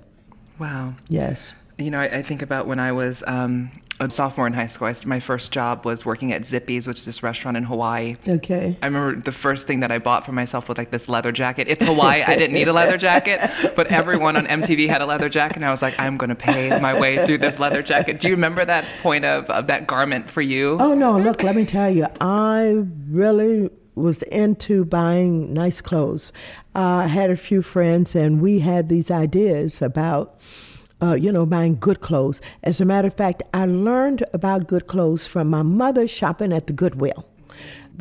Wow. 0.58 0.94
Yes. 1.08 1.52
You 1.78 1.90
know, 1.90 2.00
I, 2.00 2.04
I 2.04 2.22
think 2.22 2.42
about 2.42 2.66
when 2.66 2.78
I 2.78 2.92
was 2.92 3.24
um, 3.26 3.70
a 4.00 4.10
sophomore 4.10 4.46
in 4.46 4.52
high 4.52 4.66
school. 4.66 4.88
I, 4.88 4.94
my 5.04 5.20
first 5.20 5.52
job 5.52 5.84
was 5.84 6.04
working 6.04 6.32
at 6.32 6.44
Zippy's, 6.44 6.86
which 6.86 6.98
is 6.98 7.04
this 7.04 7.22
restaurant 7.22 7.56
in 7.56 7.64
Hawaii. 7.64 8.16
Okay. 8.26 8.76
I 8.82 8.86
remember 8.86 9.20
the 9.20 9.32
first 9.32 9.66
thing 9.66 9.80
that 9.80 9.92
I 9.92 9.98
bought 9.98 10.26
for 10.26 10.32
myself 10.32 10.68
was 10.68 10.78
like 10.78 10.90
this 10.90 11.08
leather 11.08 11.32
jacket. 11.32 11.68
It's 11.68 11.84
Hawaii. 11.84 12.22
I 12.22 12.36
didn't 12.36 12.54
need 12.54 12.68
a 12.68 12.72
leather 12.72 12.98
jacket, 12.98 13.50
but 13.76 13.86
everyone 13.88 14.36
on 14.36 14.46
MTV 14.46 14.88
had 14.88 15.00
a 15.00 15.06
leather 15.06 15.28
jacket, 15.28 15.56
and 15.56 15.64
I 15.64 15.70
was 15.70 15.82
like, 15.82 15.98
I'm 15.98 16.16
going 16.16 16.30
to 16.30 16.34
pay 16.34 16.78
my 16.80 16.98
way 16.98 17.24
through 17.24 17.38
this 17.38 17.58
leather 17.58 17.82
jacket. 17.82 18.20
Do 18.20 18.28
you 18.28 18.34
remember 18.34 18.64
that 18.64 18.84
point 19.02 19.24
of, 19.24 19.46
of 19.46 19.68
that 19.68 19.86
garment 19.86 20.30
for 20.30 20.42
you? 20.42 20.76
Oh, 20.80 20.94
no. 20.94 21.16
Look, 21.18 21.42
let 21.42 21.54
me 21.54 21.64
tell 21.64 21.90
you, 21.90 22.06
I 22.20 22.84
really 23.08 23.70
was 23.94 24.22
into 24.24 24.84
buying 24.84 25.52
nice 25.52 25.80
clothes. 25.80 26.32
Uh, 26.74 26.80
I 26.80 27.06
had 27.06 27.30
a 27.30 27.36
few 27.36 27.62
friends, 27.62 28.16
and 28.16 28.40
we 28.40 28.58
had 28.58 28.88
these 28.88 29.10
ideas 29.10 29.80
about 29.80 30.38
uh, 31.02 31.14
you 31.14 31.30
know, 31.30 31.46
buying 31.46 31.76
good 31.76 32.00
clothes. 32.00 32.40
As 32.62 32.80
a 32.80 32.84
matter 32.84 33.08
of 33.08 33.14
fact, 33.14 33.42
I 33.52 33.66
learned 33.66 34.24
about 34.32 34.66
good 34.66 34.86
clothes 34.86 35.26
from 35.26 35.48
my 35.48 35.62
mother 35.62 36.08
shopping 36.08 36.52
at 36.52 36.66
the 36.66 36.72
Goodwill. 36.72 37.26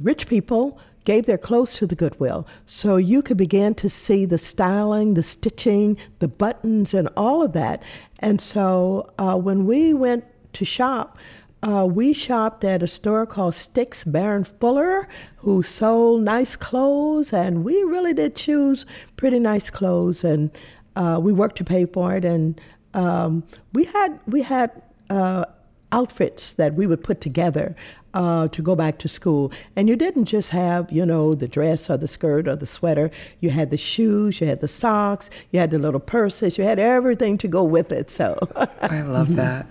Rich 0.01 0.27
people 0.27 0.79
gave 1.05 1.25
their 1.25 1.37
clothes 1.37 1.73
to 1.73 1.85
the 1.85 1.95
Goodwill. 1.95 2.47
So 2.65 2.95
you 2.95 3.21
could 3.21 3.37
begin 3.37 3.75
to 3.75 3.89
see 3.89 4.25
the 4.25 4.37
styling, 4.37 5.15
the 5.15 5.23
stitching, 5.23 5.97
the 6.19 6.27
buttons, 6.27 6.93
and 6.93 7.09
all 7.17 7.41
of 7.41 7.53
that. 7.53 7.83
And 8.19 8.39
so 8.39 9.11
uh, 9.17 9.35
when 9.35 9.65
we 9.65 9.93
went 9.93 10.23
to 10.53 10.65
shop, 10.65 11.17
uh, 11.61 11.85
we 11.85 12.11
shopped 12.13 12.63
at 12.63 12.83
a 12.83 12.87
store 12.87 13.25
called 13.25 13.53
Stix 13.53 14.09
Baer 14.09 14.35
and 14.35 14.47
Fuller, 14.47 15.07
who 15.37 15.63
sold 15.63 16.21
nice 16.21 16.55
clothes, 16.55 17.31
and 17.31 17.63
we 17.63 17.81
really 17.83 18.13
did 18.13 18.35
choose 18.35 18.85
pretty 19.15 19.39
nice 19.39 19.69
clothes, 19.69 20.25
and 20.25 20.51
uh, 20.97 21.19
we 21.21 21.31
worked 21.31 21.57
to 21.57 21.63
pay 21.63 21.85
for 21.85 22.15
it. 22.15 22.25
And 22.25 22.59
um, 22.93 23.43
we 23.73 23.85
had 23.85 24.19
we 24.27 24.41
had 24.41 24.81
uh, 25.09 25.45
outfits 25.91 26.53
that 26.53 26.73
we 26.73 26.87
would 26.87 27.03
put 27.03 27.21
together 27.21 27.75
uh, 28.13 28.47
to 28.49 28.61
go 28.61 28.75
back 28.75 28.97
to 28.99 29.07
school. 29.07 29.51
And 29.75 29.89
you 29.89 29.95
didn't 29.95 30.25
just 30.25 30.49
have, 30.49 30.91
you 30.91 31.05
know, 31.05 31.33
the 31.33 31.47
dress 31.47 31.89
or 31.89 31.97
the 31.97 32.07
skirt 32.07 32.47
or 32.47 32.55
the 32.55 32.65
sweater. 32.65 33.11
You 33.39 33.49
had 33.49 33.71
the 33.71 33.77
shoes, 33.77 34.39
you 34.39 34.47
had 34.47 34.61
the 34.61 34.67
socks, 34.67 35.29
you 35.51 35.59
had 35.59 35.71
the 35.71 35.79
little 35.79 35.99
purses, 35.99 36.57
you 36.57 36.63
had 36.63 36.79
everything 36.79 37.37
to 37.39 37.47
go 37.47 37.63
with 37.63 37.91
it. 37.91 38.11
So 38.11 38.37
I 38.81 39.01
love 39.01 39.35
that. 39.43 39.67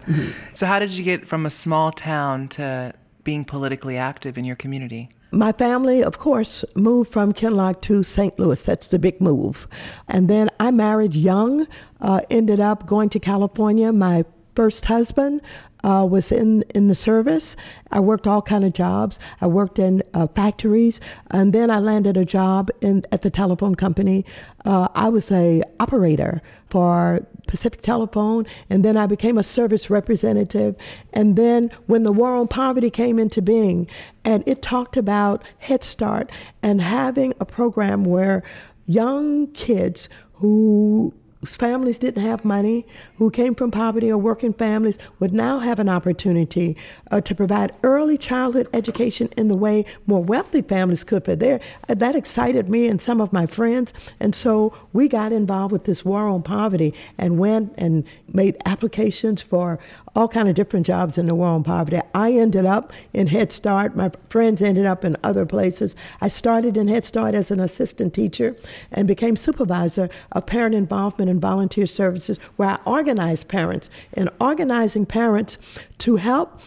so 0.55 0.67
how 0.67 0.79
did 0.79 0.93
you 0.93 1.05
get 1.05 1.27
from 1.27 1.47
a 1.47 1.51
small 1.51 1.93
town 1.93 2.49
to 2.49 2.95
being 3.25 3.45
politically 3.45 3.97
active 3.97 4.37
in 4.37 4.45
your 4.45 4.57
community? 4.57 5.11
My 5.35 5.53
family, 5.53 6.05
of 6.05 6.19
course, 6.19 6.63
moved 6.75 7.11
from 7.11 7.33
Kinloch 7.33 7.81
to 7.83 8.03
St. 8.03 8.39
Louis. 8.39 8.63
That's 8.63 8.89
the 8.89 8.99
big 8.99 9.19
move. 9.19 9.67
And 10.07 10.29
then 10.29 10.51
I 10.61 10.71
married 10.71 11.15
young, 11.15 11.67
uh, 12.03 12.21
ended 12.29 12.61
up 12.61 12.87
going 12.87 13.09
to 13.11 13.19
California. 13.19 13.93
My 13.95 14.27
first 14.55 14.85
husband 14.85 15.41
uh, 15.85 16.07
was 16.09 16.33
in, 16.33 16.63
in 16.75 16.89
the 16.89 16.95
service. 16.95 17.57
I 17.91 18.01
worked 18.01 18.27
all 18.27 18.43
kind 18.43 18.65
of 18.65 18.73
jobs. 18.73 19.19
I 19.41 19.47
worked 19.47 19.79
in 19.79 20.03
uh, 20.15 20.27
factories, 20.29 21.01
and 21.31 21.53
then 21.53 21.71
I 21.71 21.79
landed 21.79 22.17
a 22.17 22.25
job 22.25 22.71
in 22.81 23.05
at 23.13 23.23
the 23.23 23.31
telephone 23.31 23.75
company. 23.75 24.25
Uh, 24.65 24.89
I 24.95 25.09
was 25.09 25.31
a 25.31 25.63
operator 25.81 26.41
for 26.71 27.27
Pacific 27.47 27.83
Telephone, 27.83 28.47
and 28.71 28.85
then 28.85 28.97
I 28.97 29.07
became 29.07 29.37
a 29.37 29.43
service 29.43 29.91
representative. 29.91 30.75
And 31.13 31.37
then 31.37 31.71
when 31.87 32.03
the 32.03 32.13
War 32.13 32.35
on 32.35 32.49
Poverty 32.49 32.89
came 32.89 33.19
into 33.19 33.43
being, 33.43 33.87
and 34.25 34.43
it 34.47 34.63
talked 34.63 34.97
about 34.97 35.45
Head 35.59 35.85
Start 35.85 36.31
and 36.63 36.81
having 36.81 37.35
a 37.41 37.45
program 37.45 38.05
where 38.05 38.43
young 38.87 39.49
kids 39.49 40.09
who 40.35 41.13
families 41.45 41.99
didn't 41.99 42.23
have 42.23 42.45
money, 42.45 42.87
who 43.17 43.31
came 43.31 43.55
from 43.55 43.71
poverty 43.71 44.11
or 44.11 44.19
working 44.19 44.53
families, 44.53 44.99
would 45.19 45.33
now 45.33 45.59
have 45.59 45.79
an 45.79 45.89
opportunity 45.89 46.77
uh, 47.11 47.21
to 47.21 47.35
provide 47.35 47.75
early 47.83 48.17
childhood 48.17 48.69
education 48.73 49.29
in 49.37 49.49
the 49.49 49.57
way 49.57 49.85
more 50.07 50.23
wealthy 50.23 50.63
families 50.63 51.05
could. 51.05 51.25
For 51.25 51.35
there, 51.37 51.61
uh, 51.89 51.95
that 51.95 52.15
excited 52.15 52.69
me 52.69 52.87
and 52.87 53.03
some 53.03 53.21
of 53.21 53.33
my 53.33 53.47
friends, 53.47 53.93
and 54.21 54.35
so 54.35 54.75
we 54.93 55.09
got 55.09 55.33
involved 55.33 55.73
with 55.73 55.85
this 55.85 56.05
war 56.05 56.29
on 56.29 56.43
poverty 56.43 56.95
and 57.19 57.39
went 57.39 57.75
and 57.77 58.05
made 58.33 58.57
applications 58.65 59.43
for 59.43 59.79
all 60.15 60.29
kind 60.29 60.49
of 60.49 60.55
different 60.55 60.87
jobs 60.87 61.17
in 61.17 61.27
the 61.27 61.35
war 61.35 61.49
on 61.49 61.65
poverty. 61.65 62.01
I 62.15 62.33
ended 62.33 62.67
up 62.67 62.93
in 63.13 63.27
Head 63.27 63.53
Start. 63.53 63.97
My 63.97 64.11
friends 64.29 64.63
ended 64.63 64.87
up 64.87 65.05
in 65.05 65.17
other 65.25 65.47
places. 65.47 65.97
I 66.21 66.29
started 66.29 66.77
in 66.77 66.89
Head 66.89 67.05
Start 67.05 67.35
as 67.35 67.51
an 67.51 67.61
assistant 67.61 68.15
teacher 68.15 68.57
and 68.91 69.09
became 69.09 69.37
supervisor 69.37 70.11
of 70.33 70.47
parent 70.47 70.75
involvement 70.75 71.31
and 71.31 71.41
Volunteer 71.41 71.87
Services, 71.87 72.39
where 72.57 72.69
I 72.71 72.79
organized 72.85 73.49
parents 73.49 73.89
and 74.13 74.29
organizing 74.41 75.07
parents 75.07 75.59
to 75.99 76.17
help 76.17 76.61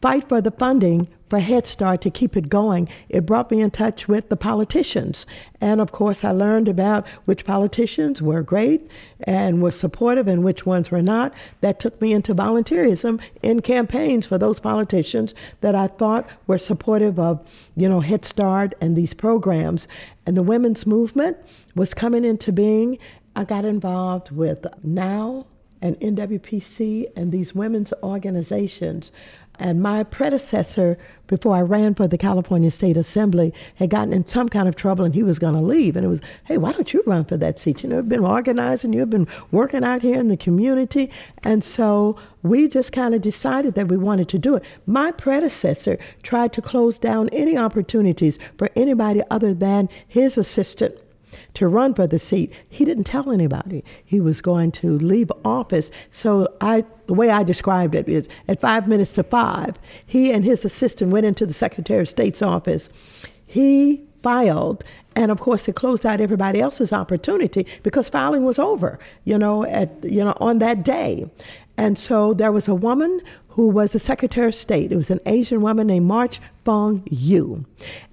fight 0.00 0.28
for 0.28 0.40
the 0.40 0.50
funding 0.50 1.08
for 1.28 1.40
Head 1.40 1.66
Start 1.66 2.00
to 2.02 2.10
keep 2.10 2.36
it 2.36 2.48
going, 2.48 2.88
it 3.08 3.26
brought 3.26 3.50
me 3.50 3.60
in 3.60 3.70
touch 3.70 4.06
with 4.06 4.28
the 4.28 4.36
politicians. 4.36 5.26
And 5.60 5.80
of 5.80 5.90
course, 5.92 6.24
I 6.24 6.30
learned 6.30 6.68
about 6.68 7.06
which 7.24 7.44
politicians 7.44 8.22
were 8.22 8.42
great 8.42 8.88
and 9.20 9.60
were 9.62 9.72
supportive 9.72 10.28
and 10.28 10.44
which 10.44 10.64
ones 10.64 10.90
were 10.90 11.02
not. 11.02 11.34
That 11.60 11.80
took 11.80 12.00
me 12.00 12.12
into 12.12 12.34
volunteerism 12.34 13.20
in 13.42 13.60
campaigns 13.62 14.26
for 14.26 14.38
those 14.38 14.60
politicians 14.60 15.34
that 15.62 15.74
I 15.74 15.88
thought 15.88 16.28
were 16.46 16.58
supportive 16.58 17.18
of, 17.18 17.44
you 17.76 17.88
know, 17.88 18.00
Head 18.00 18.24
Start 18.24 18.74
and 18.80 18.96
these 18.96 19.14
programs. 19.14 19.88
And 20.26 20.36
the 20.36 20.42
women's 20.42 20.86
movement 20.86 21.36
was 21.74 21.94
coming 21.94 22.24
into 22.24 22.52
being. 22.52 22.98
I 23.34 23.44
got 23.44 23.64
involved 23.64 24.30
with 24.30 24.64
NOW 24.82 25.46
and 25.82 25.98
NWPC 26.00 27.06
and 27.16 27.32
these 27.32 27.54
women's 27.54 27.92
organizations 28.02 29.12
and 29.58 29.82
my 29.82 30.02
predecessor, 30.04 30.98
before 31.26 31.56
I 31.56 31.60
ran 31.60 31.94
for 31.94 32.06
the 32.06 32.18
California 32.18 32.70
State 32.70 32.96
Assembly, 32.96 33.52
had 33.76 33.90
gotten 33.90 34.12
in 34.12 34.26
some 34.26 34.48
kind 34.48 34.68
of 34.68 34.76
trouble 34.76 35.04
and 35.04 35.14
he 35.14 35.22
was 35.22 35.38
going 35.38 35.54
to 35.54 35.60
leave. 35.60 35.96
And 35.96 36.04
it 36.04 36.08
was, 36.08 36.20
hey, 36.44 36.58
why 36.58 36.72
don't 36.72 36.92
you 36.92 37.02
run 37.06 37.24
for 37.24 37.36
that 37.36 37.58
seat? 37.58 37.82
You 37.82 37.88
know, 37.88 37.96
you've 37.96 38.08
been 38.08 38.24
organizing, 38.24 38.92
you've 38.92 39.10
been 39.10 39.28
working 39.50 39.84
out 39.84 40.02
here 40.02 40.18
in 40.18 40.28
the 40.28 40.36
community. 40.36 41.10
And 41.42 41.64
so 41.64 42.18
we 42.42 42.68
just 42.68 42.92
kind 42.92 43.14
of 43.14 43.22
decided 43.22 43.74
that 43.74 43.88
we 43.88 43.96
wanted 43.96 44.28
to 44.30 44.38
do 44.38 44.56
it. 44.56 44.64
My 44.86 45.10
predecessor 45.10 45.98
tried 46.22 46.52
to 46.52 46.62
close 46.62 46.98
down 46.98 47.28
any 47.30 47.56
opportunities 47.56 48.38
for 48.58 48.68
anybody 48.76 49.22
other 49.30 49.52
than 49.52 49.88
his 50.06 50.38
assistant 50.38 50.96
to 51.56 51.68
run 51.68 51.94
for 51.94 52.06
the 52.06 52.18
seat. 52.18 52.52
He 52.68 52.84
didn't 52.84 53.04
tell 53.04 53.30
anybody 53.30 53.84
he 54.04 54.20
was 54.20 54.40
going 54.40 54.72
to 54.72 54.98
leave 54.98 55.30
office. 55.44 55.90
So 56.10 56.48
I, 56.60 56.84
the 57.06 57.14
way 57.14 57.30
I 57.30 57.42
described 57.42 57.94
it 57.94 58.08
is, 58.08 58.28
at 58.48 58.60
five 58.60 58.86
minutes 58.86 59.12
to 59.12 59.22
five, 59.22 59.78
he 60.06 60.32
and 60.32 60.44
his 60.44 60.64
assistant 60.64 61.12
went 61.12 61.26
into 61.26 61.46
the 61.46 61.54
Secretary 61.54 62.02
of 62.02 62.08
State's 62.08 62.42
office. 62.42 62.88
He 63.46 64.04
filed 64.22 64.82
and 65.14 65.30
of 65.30 65.38
course 65.38 65.68
it 65.68 65.76
closed 65.76 66.04
out 66.04 66.20
everybody 66.20 66.60
else's 66.60 66.92
opportunity 66.92 67.64
because 67.84 68.08
filing 68.08 68.44
was 68.44 68.58
over 68.58 68.98
you 69.22 69.38
know 69.38 69.62
at 69.66 70.02
you 70.02 70.24
know 70.24 70.34
on 70.40 70.58
that 70.58 70.84
day 70.84 71.30
and 71.76 71.96
so 71.96 72.34
there 72.34 72.50
was 72.50 72.66
a 72.66 72.74
woman 72.74 73.20
who 73.56 73.68
was 73.68 73.92
the 73.92 73.98
Secretary 73.98 74.48
of 74.48 74.54
State. 74.54 74.92
It 74.92 74.96
was 74.96 75.10
an 75.10 75.20
Asian 75.24 75.62
woman 75.62 75.86
named 75.86 76.04
March 76.04 76.40
Fong 76.66 77.02
Eu. 77.10 77.64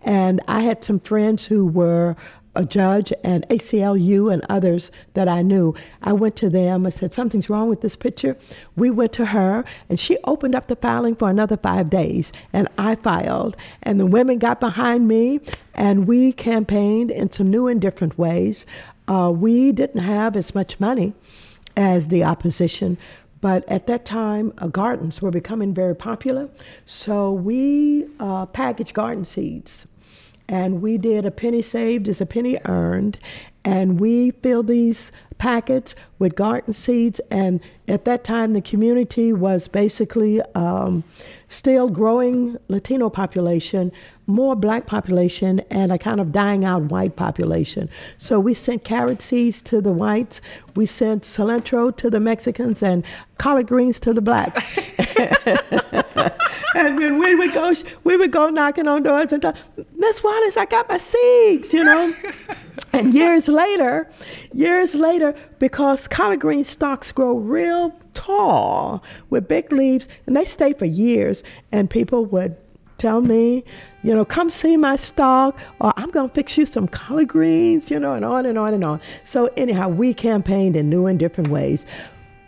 And 0.04 0.40
I 0.48 0.62
had 0.62 0.86
some 0.86 1.02
friends 1.02 1.46
who 1.46 1.68
were 1.68 2.16
a 2.56 2.66
judge 2.66 3.12
and 3.24 3.48
ACLU 3.50 4.32
and 4.32 4.46
others 4.50 4.92
that 5.14 5.28
I 5.28 5.42
knew. 5.42 5.74
I 6.02 6.14
went 6.14 6.36
to 6.38 6.50
them. 6.50 6.86
I 6.86 6.90
said, 6.90 7.14
Something's 7.14 7.50
wrong 7.50 7.70
with 7.70 7.82
this 7.82 7.96
picture. 7.96 8.38
We 8.76 8.90
went 8.92 9.14
to 9.14 9.26
her, 9.26 9.66
and 9.90 10.00
she 10.00 10.18
opened 10.24 10.56
up 10.56 10.68
the 10.68 10.76
filing 10.76 11.16
for 11.16 11.30
another 11.30 11.58
five 11.58 11.90
days. 11.90 12.32
And 12.52 12.68
I 12.78 12.96
filed. 12.96 13.58
And 13.82 14.00
the 14.00 14.06
women 14.06 14.38
got 14.40 14.60
behind 14.60 15.08
me, 15.08 15.40
and 15.74 16.08
we 16.08 16.32
campaigned 16.34 17.12
in 17.12 17.32
some 17.32 17.50
new 17.50 17.68
and 17.68 17.82
different 17.82 18.18
ways. 18.18 18.66
Uh, 19.08 19.32
we 19.36 19.72
didn't 19.72 20.02
have 20.02 20.36
as 20.36 20.54
much 20.56 20.80
money 20.80 21.14
as 21.76 22.10
the 22.10 22.24
opposition. 22.24 22.98
But 23.42 23.68
at 23.68 23.88
that 23.88 24.06
time, 24.06 24.54
uh, 24.60 24.68
gardens 24.68 25.22
were 25.22 25.32
becoming 25.32 25.74
very 25.74 25.96
popular. 25.96 26.50
So 26.86 27.34
we 27.34 28.08
uh, 28.20 28.46
packaged 28.46 28.94
garden 28.94 29.26
seeds 29.26 29.86
and 30.48 30.82
we 30.82 30.98
did 30.98 31.26
a 31.26 31.32
penny 31.32 31.62
saved 31.62 32.08
is 32.08 32.22
a 32.22 32.26
penny 32.26 32.58
earned. 32.66 33.18
And 33.66 34.00
we 34.00 34.32
filled 34.32 34.68
these 34.68 35.12
packets 35.38 35.96
with 36.20 36.36
garden 36.36 36.74
seeds. 36.74 37.22
And 37.32 37.62
at 37.88 38.06
that 38.06 38.24
time 38.24 38.54
the 38.54 38.62
community 38.62 39.32
was 39.32 39.68
basically 39.68 40.42
um, 40.54 41.04
still 41.50 41.88
growing 41.90 42.58
latino 42.68 43.10
population 43.10 43.92
more 44.28 44.56
black 44.56 44.86
population 44.86 45.60
and 45.70 45.92
a 45.92 45.98
kind 45.98 46.20
of 46.20 46.32
dying 46.32 46.64
out 46.66 46.84
white 46.84 47.16
population. 47.16 47.90
So 48.18 48.40
we 48.40 48.54
sent 48.54 48.84
carrot 48.84 49.22
seeds 49.22 49.62
to 49.64 49.82
the 49.82 49.92
whites. 49.92 50.42
We 50.76 50.86
sent 50.86 51.24
cilantro 51.24 51.96
to 51.98 52.10
the 52.10 52.20
mexicans 52.20 52.82
and 52.82 53.04
collard 53.38 53.68
greens 53.68 54.00
to 54.02 54.14
the 54.14 54.22
blacks 54.22 54.66
and 56.76 56.98
when 56.98 57.20
we 57.20 57.36
would 57.36 57.54
go, 57.54 57.74
we 58.04 58.18
would 58.18 58.32
go 58.32 58.50
knocking 58.50 58.88
on 58.88 59.04
doors 59.04 59.32
and 59.32 59.42
talk, 59.42 59.56
Miss 59.96 60.24
Wallace, 60.24 60.58
I 60.58 60.66
got 60.66 60.90
my 60.90 60.98
seeds, 60.98 61.74
you 61.74 61.84
know. 61.84 62.14
and 62.94 63.14
years 63.14 63.48
later, 63.48 64.10
years 64.54 64.96
later, 64.96 65.36
because 65.60 66.08
collard 66.08 66.40
green 66.40 66.66
stalks 66.66 67.12
grow 67.12 67.38
real 67.38 67.98
tall 68.14 69.04
with 69.30 69.48
big 69.48 69.72
leaves, 69.72 70.08
and 70.26 70.36
they 70.36 70.46
stay 70.46 70.74
for 70.74 70.86
years, 70.86 71.44
and 71.72 71.90
people 71.90 72.26
would 72.26 72.56
tell 72.98 73.22
me, 73.22 73.64
you 74.04 74.14
know, 74.14 74.24
come 74.24 74.50
see 74.50 74.78
my 74.78 74.96
stalk, 74.96 75.60
or 75.80 75.94
I'm 75.98 76.10
going 76.10 76.30
to 76.30 76.36
fix 76.36 76.58
you 76.58 76.66
some 76.66 76.88
collard 76.88 77.28
greens, 77.28 77.92
you 77.92 78.00
know, 78.00 78.14
and 78.14 78.24
on 78.24 78.46
and 78.46 78.58
on 78.58 78.74
and 78.74 78.84
on. 78.84 79.02
So, 79.26 79.48
anyhow, 79.58 79.90
we 79.90 80.14
campaigned 80.14 80.76
in 80.76 80.90
new 80.90 81.08
and 81.08 81.20
different 81.20 81.50
ways. 81.50 81.86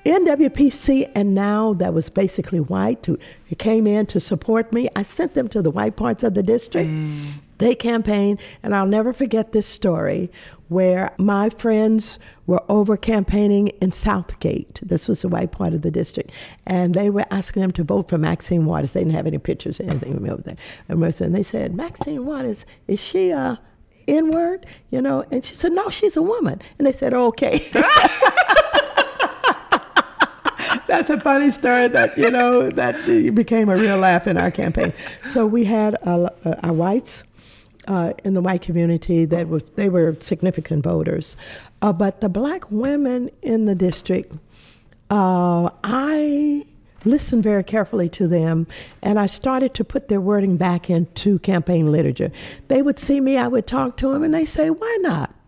NWPC 0.06 1.12
and 1.16 1.34
now 1.34 1.74
that 1.74 1.94
was 1.94 2.10
basically 2.10 2.60
white 2.60 3.02
to 3.04 3.18
it 3.50 3.60
came 3.60 3.88
in 3.88 4.06
to 4.08 4.20
support 4.20 4.72
me. 4.72 4.88
I 4.96 5.02
sent 5.02 5.34
them 5.34 5.48
to 5.50 5.62
the 5.62 5.72
white 5.72 5.96
parts 5.96 6.24
of 6.24 6.34
the 6.34 6.44
district. 6.44 6.90
Mm. 6.90 7.34
They 7.58 7.74
campaigned, 7.74 8.40
and 8.64 8.76
I'll 8.76 8.88
never 8.88 9.14
forget 9.14 9.52
this 9.52 9.66
story 9.66 10.30
where 10.68 11.14
my 11.18 11.50
friends 11.50 12.20
were 12.48 12.62
over 12.70 12.98
campaigning 12.98 13.70
in 13.82 13.92
Southgate. 13.92 14.80
This 14.84 15.08
was 15.08 15.22
the 15.22 15.30
white 15.30 15.52
part 15.52 15.74
of 15.74 15.82
the 15.82 15.92
district. 15.92 16.32
And 16.66 16.94
they 16.94 17.10
were 17.10 17.26
asking 17.32 17.62
them 17.62 17.72
to 17.74 17.84
vote 17.84 18.10
for 18.10 18.18
Maxine 18.18 18.66
Waters. 18.66 18.92
They 18.92 19.02
didn't 19.02 19.16
have 19.16 19.28
any 19.28 19.38
pictures 19.38 19.80
or 19.80 19.84
anything 19.84 20.28
of 20.28 20.44
there. 20.44 20.58
And 20.90 21.36
they 21.36 21.44
said, 21.44 21.76
Maxine 21.76 22.26
Waters, 22.26 22.66
is 22.88 23.00
she 23.00 23.30
a 23.30 23.60
N 24.08 24.32
word? 24.32 24.66
You 24.92 25.02
know? 25.02 25.24
And 25.32 25.46
she 25.46 25.56
said, 25.56 25.72
No, 25.72 25.90
she's 25.90 26.18
a 26.18 26.22
woman. 26.22 26.62
And 26.78 26.86
they 26.86 26.92
said, 26.92 27.14
Okay. 27.14 27.66
that's 30.96 31.10
a 31.10 31.20
funny 31.20 31.52
story 31.52 31.90
that 31.90 32.18
you 32.18 32.32
know 32.32 32.70
that 32.70 32.96
became 33.36 33.68
a 33.68 33.76
real 33.76 33.98
laugh 33.98 34.28
in 34.28 34.38
our 34.38 34.50
campaign. 34.50 34.94
So 35.26 35.46
we 35.46 35.66
had 35.66 35.98
our 36.06 36.74
whites 36.74 37.26
uh, 37.88 38.14
in 38.24 38.34
the 38.34 38.42
white 38.42 38.62
community 38.62 39.26
that 39.26 39.50
was 39.50 39.72
they 39.72 39.90
were 39.90 40.16
significant 40.22 40.84
voters, 40.84 41.36
uh, 41.82 41.92
but 41.92 42.22
the 42.22 42.30
black 42.30 42.72
women 42.72 43.30
in 43.42 43.66
the 43.66 43.76
district, 43.76 44.32
uh, 45.10 45.70
I 45.84 46.66
listened 47.04 47.44
very 47.44 47.64
carefully 47.64 48.10
to 48.10 48.28
them 48.28 48.66
and 49.04 49.20
I 49.20 49.28
started 49.28 49.76
to 49.76 49.84
put 49.84 50.08
their 50.08 50.22
wording 50.22 50.58
back 50.58 50.90
into 50.90 51.38
campaign 51.40 51.92
literature. 51.92 52.32
They 52.68 52.82
would 52.82 52.98
see 52.98 53.20
me, 53.20 53.38
I 53.38 53.48
would 53.48 53.68
talk 53.68 53.98
to 53.98 54.12
them, 54.14 54.24
and 54.24 54.34
they 54.34 54.46
say, 54.46 54.70
"Why 54.70 54.98
not?" 55.02 55.45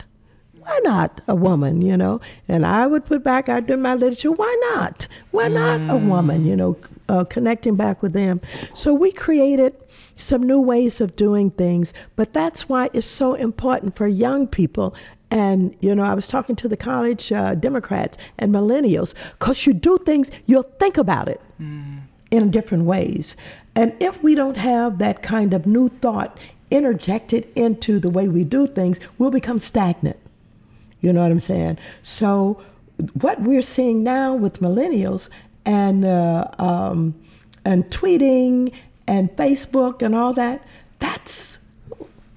Why 0.67 0.79
not 0.83 1.21
a 1.27 1.35
woman, 1.35 1.81
you 1.81 1.95
know? 1.95 2.19
And 2.49 2.65
I 2.65 2.87
would 2.87 3.05
put 3.05 3.23
back, 3.23 3.47
I'd 3.47 3.67
do 3.67 3.77
my 3.77 3.95
literature, 3.95 4.31
why 4.31 4.53
not? 4.73 5.07
Why 5.31 5.47
not 5.47 5.79
a 5.89 5.95
woman, 5.95 6.45
you 6.45 6.55
know, 6.57 6.77
uh, 7.07 7.23
connecting 7.23 7.75
back 7.75 8.01
with 8.01 8.11
them. 8.11 8.41
So 8.73 8.93
we 8.93 9.13
created 9.13 9.73
some 10.17 10.43
new 10.43 10.59
ways 10.59 10.99
of 10.99 11.15
doing 11.15 11.51
things, 11.51 11.93
but 12.17 12.33
that's 12.33 12.67
why 12.67 12.89
it's 12.93 13.07
so 13.07 13.33
important 13.35 13.95
for 13.95 14.07
young 14.07 14.45
people. 14.45 14.93
And, 15.31 15.73
you 15.79 15.95
know, 15.95 16.03
I 16.03 16.13
was 16.13 16.27
talking 16.27 16.55
to 16.57 16.67
the 16.67 16.77
college 16.77 17.31
uh, 17.31 17.55
Democrats 17.55 18.17
and 18.37 18.53
millennials, 18.53 19.13
because 19.39 19.65
you 19.65 19.73
do 19.73 19.97
things, 19.99 20.29
you'll 20.47 20.63
think 20.63 20.97
about 20.97 21.29
it 21.29 21.39
mm. 21.61 21.99
in 22.29 22.51
different 22.51 22.83
ways. 22.83 23.37
And 23.75 23.95
if 24.01 24.21
we 24.21 24.35
don't 24.35 24.57
have 24.57 24.97
that 24.97 25.21
kind 25.21 25.53
of 25.53 25.65
new 25.65 25.87
thought 25.87 26.37
interjected 26.71 27.47
into 27.55 27.99
the 27.99 28.09
way 28.09 28.27
we 28.27 28.43
do 28.43 28.67
things, 28.67 28.99
we'll 29.17 29.31
become 29.31 29.59
stagnant. 29.59 30.17
You 31.01 31.13
know 31.13 31.21
what 31.21 31.31
I'm 31.31 31.39
saying? 31.39 31.77
So, 32.01 32.61
what 33.21 33.41
we're 33.41 33.61
seeing 33.61 34.03
now 34.03 34.33
with 34.33 34.59
millennials 34.59 35.29
and 35.65 36.03
uh, 36.03 36.49
um, 36.57 37.15
and 37.65 37.85
tweeting 37.89 38.73
and 39.07 39.29
Facebook 39.35 40.01
and 40.01 40.15
all 40.15 40.33
that, 40.33 40.63
that's 40.99 41.57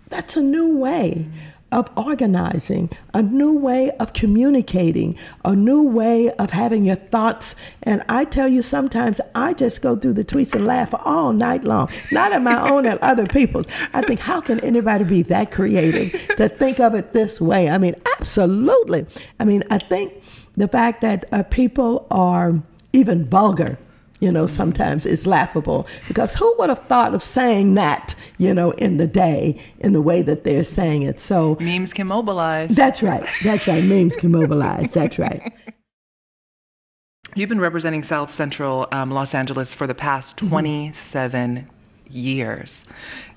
that's 0.09 0.37
a 0.37 0.43
new 0.43 0.77
way 0.77 1.27
of 1.73 1.89
organizing, 1.97 2.91
a 3.15 3.23
new 3.23 3.57
way 3.57 3.91
of 4.01 4.13
communicating, 4.13 5.17
a 5.45 5.55
new 5.55 5.83
way 5.83 6.31
of 6.33 6.51
having 6.51 6.85
your 6.85 6.97
thoughts. 6.97 7.55
And 7.85 8.03
I 8.09 8.25
tell 8.25 8.49
you, 8.49 8.63
sometimes 8.63 9.21
I 9.35 9.53
just 9.53 9.81
go 9.83 9.97
through 9.97 10.15
the 10.15 10.25
tweets 10.25 10.55
and 10.55 10.67
laugh 10.67 10.93
all 11.05 11.33
night 11.33 11.65
long, 11.65 11.89
not 12.11 12.33
at 12.33 12.43
my 12.43 12.69
own, 12.69 12.87
at 12.87 13.01
other 13.03 13.27
people's. 13.27 13.67
I 13.93 14.03
think, 14.03 14.21
how 14.21 14.41
can 14.41 14.61
anybody 14.61 15.05
be 15.05 15.23
that 15.23 15.53
creative 15.53 16.37
to 16.37 16.49
think 16.49 16.81
of 16.81 16.95
it 16.95 17.13
this 17.13 17.41
way? 17.41 17.69
I 17.69 17.79
mean, 17.79 17.95
absolutely. 18.19 19.07
I 19.39 19.45
mean, 19.45 19.63
I 19.71 19.79
think 19.79 20.23
the 20.57 20.69
fact 20.69 21.03
that 21.03 21.27
uh, 21.33 21.43
people 21.45 22.07
are 22.11 22.61
even 22.93 23.29
vulgar 23.29 23.79
You 24.21 24.31
know, 24.31 24.47
sometimes 24.47 25.07
it's 25.07 25.27
laughable 25.27 25.87
because 26.07 26.35
who 26.35 26.55
would 26.59 26.69
have 26.69 26.87
thought 26.87 27.15
of 27.15 27.23
saying 27.23 27.75
that, 27.75 28.15
you 28.39 28.53
know, 28.53 28.71
in 28.73 28.99
the 28.99 29.07
day 29.07 29.61
in 29.79 29.93
the 29.93 30.03
way 30.03 30.23
that 30.23 30.45
they're 30.45 30.65
saying 30.65 31.03
it? 31.03 31.19
So 31.19 31.57
memes 31.61 31.93
can 31.93 32.07
mobilize. 32.07 32.77
That's 32.77 33.03
right. 33.03 33.27
That's 33.43 33.67
right. 33.67 33.83
memes 33.83 34.15
can 34.17 34.31
mobilize. 34.31 34.91
That's 34.93 35.19
right. 35.19 35.53
You've 37.35 37.49
been 37.49 37.61
representing 37.61 38.03
South 38.03 38.31
Central 38.31 38.89
um, 38.93 39.11
Los 39.11 39.35
Angeles 39.35 39.73
for 39.73 39.87
the 39.87 39.95
past 39.95 40.37
mm-hmm. 40.37 40.49
27 40.49 41.57
mm-hmm 41.57 41.80
years. 42.11 42.85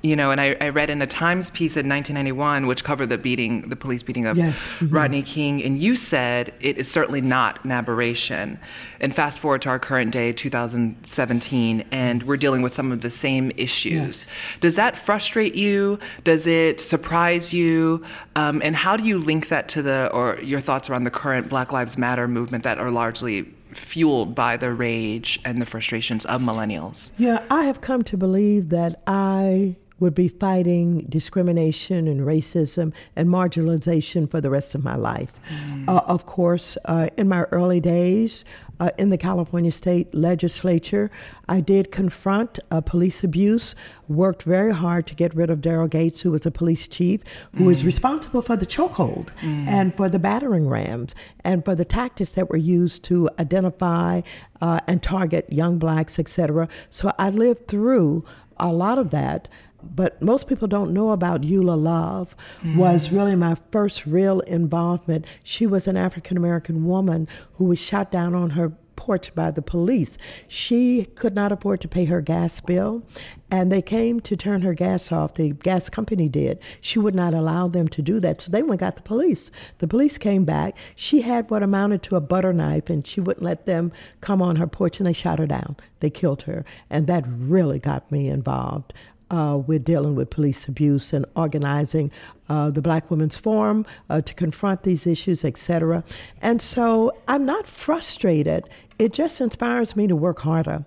You 0.02 0.18
know, 0.18 0.32
and 0.32 0.42
I, 0.42 0.58
I, 0.60 0.68
read 0.68 0.90
in 0.90 1.02
a 1.02 1.08
Times 1.08 1.50
piece 1.50 1.78
in 1.78 1.88
1991, 1.88 2.68
which 2.68 2.84
covered 2.84 3.08
the 3.08 3.18
beating, 3.18 3.70
the 3.70 3.78
police 3.78 4.04
beating 4.04 4.26
of 4.26 4.36
yes. 4.36 4.58
mm-hmm. 4.58 4.94
Rodney 4.94 5.24
King, 5.24 5.64
and 5.64 5.78
you 5.78 5.96
said 5.96 6.54
it 6.60 6.78
is 6.78 6.92
certainly 6.92 7.22
not 7.22 7.64
an 7.64 7.72
aberration. 7.72 8.60
And 9.00 9.16
fast 9.16 9.40
forward 9.40 9.62
to 9.62 9.70
our 9.70 9.80
current 9.80 10.12
day, 10.12 10.34
2017, 10.34 11.86
and 11.92 12.24
we're 12.24 12.36
dealing 12.36 12.62
with 12.62 12.74
some 12.74 12.92
of 12.92 13.00
the 13.00 13.10
same 13.10 13.52
issues. 13.56 13.94
Yes. 13.94 14.26
Does 14.60 14.76
that 14.76 14.98
frustrate 14.98 15.56
you? 15.56 16.00
Does 16.26 16.48
it 16.48 16.82
surprise 16.82 17.54
you? 17.54 18.04
Um, 18.36 18.62
and 18.62 18.76
how 18.76 18.98
do 18.98 19.04
you 19.04 19.20
link 19.20 19.48
that 19.48 19.70
to 19.70 19.82
the, 19.82 20.10
or 20.12 20.38
your 20.42 20.60
thoughts 20.60 20.90
around 20.90 21.06
the 21.06 21.12
current 21.12 21.48
Black 21.48 21.72
Lives 21.72 21.98
Matter 21.98 22.28
movement 22.28 22.66
that 22.66 22.78
are 22.78 22.92
largely 22.92 23.53
fueled 23.78 24.36
by 24.36 24.58
the 24.58 24.74
rage 24.74 25.40
and 25.46 25.62
the 25.62 25.66
frustrations 25.66 26.26
of 26.26 26.42
millennials. 26.42 27.12
Yeah, 27.18 27.44
I 27.50 27.64
have 27.64 27.82
come 27.82 28.04
to 28.04 28.18
believe 28.18 28.70
that 28.70 29.02
I 29.08 29.76
would 30.00 30.14
be 30.14 30.28
fighting 30.28 31.06
discrimination 31.08 32.08
and 32.08 32.22
racism 32.22 32.94
and 33.16 33.30
marginalization 33.30 34.30
for 34.30 34.42
the 34.42 34.50
rest 34.50 34.76
of 34.76 34.84
my 34.84 34.96
life. 34.96 35.32
Mm. 35.50 35.88
Uh, 35.88 36.02
of 36.06 36.26
course, 36.26 36.78
uh, 36.86 37.08
in 37.18 37.30
my 37.30 37.44
early 37.52 37.80
days, 37.80 38.44
uh, 38.80 38.90
in 38.98 39.10
the 39.10 39.18
California 39.18 39.72
State 39.72 40.14
Legislature. 40.14 41.12
I 41.48 41.62
did 41.62 41.92
confront 41.92 42.60
uh, 42.72 42.82
police 42.82 43.24
abuse, 43.24 43.76
worked 44.08 44.44
very 44.44 44.74
hard 44.74 45.08
to 45.08 45.16
get 45.16 45.34
rid 45.36 45.50
of 45.50 45.60
Daryl 45.60 45.90
Gates, 45.90 46.22
who 46.22 46.32
was 46.32 46.46
a 46.46 46.52
police 46.52 46.88
chief, 46.88 47.22
who 47.56 47.64
mm. 47.64 47.68
was 47.68 47.84
responsible 47.84 48.42
for 48.42 48.56
the 48.56 48.66
chokehold 48.66 49.30
mm. 49.42 49.68
and 49.68 49.96
for 49.96 50.10
the 50.10 50.20
battering 50.20 50.68
rams 50.68 51.16
and 51.44 51.64
for 51.64 51.76
the 51.76 51.86
tactics 51.86 52.32
that 52.32 52.50
were 52.50 52.58
used 52.58 53.04
to 53.04 53.30
identify 53.40 54.22
uh, 54.62 54.80
and 54.88 55.04
target 55.04 55.52
young 55.52 55.78
blacks, 55.78 56.20
etc. 56.20 56.68
So 56.90 57.12
I 57.20 57.30
lived 57.30 57.68
through 57.68 58.26
a 58.58 58.72
lot 58.72 58.98
of 58.98 59.10
that 59.12 59.48
but 59.96 60.22
most 60.22 60.48
people 60.48 60.68
don't 60.68 60.94
know 60.94 61.12
about 61.12 61.42
Eula 61.42 61.82
Love 61.82 62.36
mm. 62.62 62.76
was 62.76 63.12
really 63.12 63.36
my 63.36 63.56
first 63.72 64.06
real 64.06 64.40
involvement. 64.42 65.26
She 65.44 65.68
was 65.68 65.88
an 65.88 65.98
African 65.98 66.38
American 66.38 66.86
woman 66.86 67.28
who 67.54 67.66
was 67.66 67.80
shot 67.80 68.12
down 68.12 68.36
on 68.36 68.52
her 68.52 68.74
porch 69.04 69.36
by 69.36 69.52
the 69.52 69.62
police. 69.62 70.18
She 70.48 71.06
could 71.16 71.36
not 71.36 71.52
afford 71.52 71.82
to 71.82 71.88
pay 71.88 72.06
her 72.06 72.22
gas 72.22 72.62
bill, 72.62 73.04
and 73.52 73.72
they 73.72 73.82
came 73.82 74.20
to 74.22 74.38
turn 74.38 74.62
her 74.62 74.74
gas 74.74 75.12
off. 75.12 75.36
The 75.36 75.52
gas 75.52 75.90
company 75.90 76.30
did. 76.30 76.60
She 76.80 77.00
would 77.00 77.16
not 77.16 77.34
allow 77.34 77.68
them 77.68 77.90
to 77.90 78.02
do 78.02 78.22
that, 78.22 78.42
so 78.42 78.52
they 78.52 78.64
went 78.64 78.80
got 78.80 78.96
the 78.96 79.02
police. 79.02 79.52
The 79.80 79.88
police 79.88 80.18
came 80.18 80.46
back. 80.46 80.78
She 80.96 81.22
had 81.22 81.50
what 81.50 81.64
amounted 81.64 82.02
to 82.04 82.16
a 82.16 82.22
butter 82.22 82.54
knife, 82.54 82.90
and 82.90 83.06
she 83.06 83.20
wouldn't 83.20 83.46
let 83.46 83.66
them 83.66 83.92
come 84.22 84.42
on 84.42 84.56
her 84.56 84.68
porch, 84.68 85.00
and 85.00 85.08
they 85.08 85.14
shot 85.14 85.40
her 85.40 85.48
down. 85.48 85.76
They 86.00 86.10
killed 86.10 86.44
her, 86.44 86.64
and 86.90 87.08
that 87.08 87.26
really 87.28 87.80
got 87.80 88.12
me 88.12 88.30
involved 88.30 88.94
uh, 89.32 89.60
we're 89.66 89.80
dealing 89.80 90.16
with 90.16 90.30
police 90.30 90.68
abuse 90.68 91.14
and 91.14 91.26
organizing 91.36 92.12
uh, 92.50 92.70
the 92.70 92.82
Black 92.82 93.10
Women's 93.10 93.38
Forum 93.38 93.86
uh, 94.10 94.22
to 94.22 94.34
confront 94.34 94.84
these 94.84 95.08
issues, 95.08 95.44
etc. 95.46 96.04
And 96.42 96.62
so 96.62 97.16
I'm 97.28 97.46
not 97.46 97.68
frustrated. 97.68 98.70
It 99.00 99.14
just 99.14 99.42
inspires 99.42 99.96
me 99.96 100.08
to 100.08 100.16
work 100.16 100.40
harder 100.40 100.86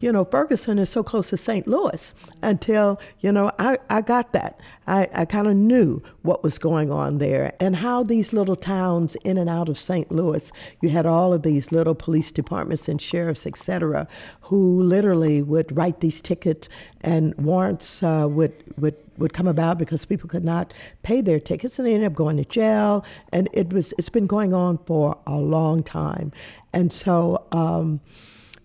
you 0.00 0.12
know, 0.12 0.24
Ferguson 0.24 0.78
is 0.78 0.88
so 0.88 1.02
close 1.02 1.28
to 1.28 1.36
St. 1.36 1.66
Louis 1.66 2.14
until, 2.42 3.00
you 3.20 3.32
know, 3.32 3.50
I, 3.58 3.78
I 3.90 4.00
got 4.00 4.32
that. 4.32 4.60
I, 4.86 5.08
I 5.12 5.24
kind 5.24 5.48
of 5.48 5.56
knew 5.56 6.02
what 6.22 6.44
was 6.44 6.58
going 6.58 6.92
on 6.92 7.18
there 7.18 7.52
and 7.58 7.74
how 7.76 8.04
these 8.04 8.32
little 8.32 8.54
towns 8.54 9.16
in 9.16 9.36
and 9.38 9.50
out 9.50 9.68
of 9.68 9.78
St. 9.78 10.10
Louis, 10.12 10.52
you 10.80 10.90
had 10.90 11.04
all 11.04 11.32
of 11.32 11.42
these 11.42 11.72
little 11.72 11.94
police 11.94 12.30
departments 12.30 12.88
and 12.88 13.02
sheriffs, 13.02 13.46
et 13.46 13.58
cetera, 13.58 14.06
who 14.42 14.82
literally 14.82 15.42
would 15.42 15.76
write 15.76 16.00
these 16.00 16.20
tickets 16.20 16.68
and 17.00 17.34
warrants 17.34 18.02
uh, 18.02 18.26
would, 18.30 18.54
would, 18.78 18.94
would 19.18 19.32
come 19.32 19.48
about 19.48 19.78
because 19.78 20.04
people 20.04 20.28
could 20.28 20.44
not 20.44 20.72
pay 21.02 21.20
their 21.20 21.40
tickets 21.40 21.78
and 21.78 21.88
they 21.88 21.94
ended 21.94 22.06
up 22.06 22.14
going 22.14 22.36
to 22.36 22.44
jail. 22.44 23.04
And 23.32 23.48
it 23.52 23.72
was, 23.72 23.92
it's 23.98 24.08
been 24.08 24.28
going 24.28 24.54
on 24.54 24.78
for 24.86 25.18
a 25.26 25.36
long 25.36 25.82
time. 25.82 26.32
And 26.72 26.92
so, 26.92 27.44
um, 27.50 28.00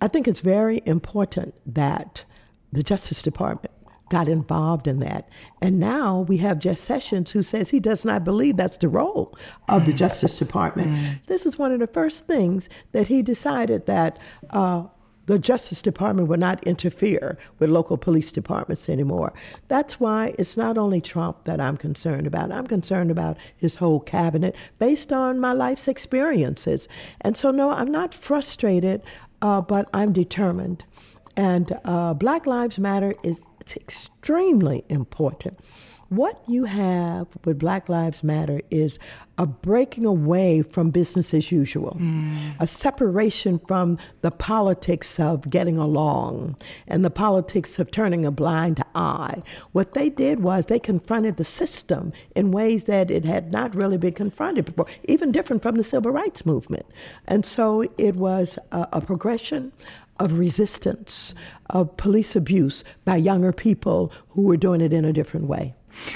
I 0.01 0.07
think 0.07 0.27
it's 0.27 0.39
very 0.39 0.81
important 0.85 1.53
that 1.65 2.25
the 2.71 2.83
Justice 2.83 3.21
Department 3.21 3.71
got 4.09 4.27
involved 4.27 4.87
in 4.87 4.99
that. 4.99 5.27
And 5.61 5.79
now 5.79 6.21
we 6.27 6.37
have 6.37 6.59
Jeff 6.59 6.77
Sessions 6.77 7.31
who 7.31 7.41
says 7.41 7.69
he 7.69 7.79
does 7.79 8.05
not 8.05 8.23
believe 8.23 8.57
that's 8.57 8.77
the 8.77 8.89
role 8.89 9.35
of 9.69 9.85
the 9.85 9.93
Justice 9.93 10.37
Department. 10.37 10.89
Mm. 10.91 11.25
This 11.25 11.45
is 11.45 11.57
one 11.57 11.71
of 11.71 11.79
the 11.79 11.87
first 11.87 12.27
things 12.27 12.69
that 12.91 13.07
he 13.07 13.23
decided 13.23 13.87
that 13.87 14.19
uh, 14.51 14.83
the 15.25 15.39
Justice 15.39 15.81
Department 15.81 16.27
will 16.27 16.37
not 16.37 16.63
interfere 16.63 17.37
with 17.57 17.69
local 17.69 17.97
police 17.97 18.31
departments 18.31 18.89
anymore. 18.89 19.33
That's 19.67 19.99
why 19.99 20.35
it's 20.37 20.57
not 20.57 20.77
only 20.77 20.99
Trump 20.99 21.45
that 21.45 21.61
I'm 21.61 21.77
concerned 21.77 22.27
about. 22.27 22.51
I'm 22.51 22.67
concerned 22.67 23.09
about 23.09 23.37
his 23.55 23.77
whole 23.77 24.01
cabinet 24.01 24.55
based 24.79 25.13
on 25.13 25.39
my 25.39 25.53
life's 25.53 25.87
experiences. 25.87 26.87
And 27.21 27.37
so, 27.37 27.51
no, 27.51 27.71
I'm 27.71 27.91
not 27.91 28.13
frustrated 28.13 29.01
uh, 29.43 29.61
but 29.61 29.89
I'm 29.93 30.13
determined. 30.13 30.85
And 31.35 31.77
uh, 31.85 32.13
Black 32.13 32.47
Lives 32.47 32.79
Matter 32.79 33.13
is 33.23 33.43
extremely 33.75 34.85
important. 34.89 35.59
What 36.15 36.43
you 36.47 36.65
have 36.65 37.25
with 37.43 37.57
Black 37.57 37.89
Lives 37.89 38.23
Matter 38.23 38.61
is 38.69 38.99
a 39.39 39.47
breaking 39.47 40.05
away 40.05 40.61
from 40.61 40.91
business 40.91 41.33
as 41.33 41.51
usual, 41.51 41.97
mm. 41.99 42.53
a 42.59 42.67
separation 42.67 43.59
from 43.67 43.97
the 44.21 44.29
politics 44.29 45.19
of 45.19 45.49
getting 45.49 45.79
along 45.79 46.55
and 46.87 47.03
the 47.03 47.09
politics 47.09 47.79
of 47.79 47.89
turning 47.89 48.27
a 48.27 48.31
blind 48.31 48.83
eye. 48.93 49.41
What 49.71 49.95
they 49.95 50.11
did 50.11 50.43
was 50.43 50.67
they 50.67 50.77
confronted 50.77 51.37
the 51.37 51.45
system 51.45 52.13
in 52.35 52.51
ways 52.51 52.83
that 52.83 53.09
it 53.09 53.25
had 53.25 53.51
not 53.51 53.73
really 53.73 53.97
been 53.97 54.13
confronted 54.13 54.65
before, 54.65 54.85
even 55.05 55.31
different 55.31 55.63
from 55.63 55.77
the 55.77 55.83
civil 55.83 56.11
rights 56.11 56.45
movement. 56.45 56.85
And 57.25 57.43
so 57.43 57.85
it 57.97 58.15
was 58.15 58.59
a, 58.71 58.87
a 58.93 59.01
progression 59.01 59.71
of 60.19 60.37
resistance, 60.37 61.33
of 61.71 61.97
police 61.97 62.35
abuse 62.35 62.83
by 63.03 63.15
younger 63.15 63.51
people 63.51 64.11
who 64.29 64.43
were 64.43 64.57
doing 64.57 64.79
it 64.79 64.93
in 64.93 65.05
a 65.05 65.11
different 65.11 65.47
way. 65.47 65.73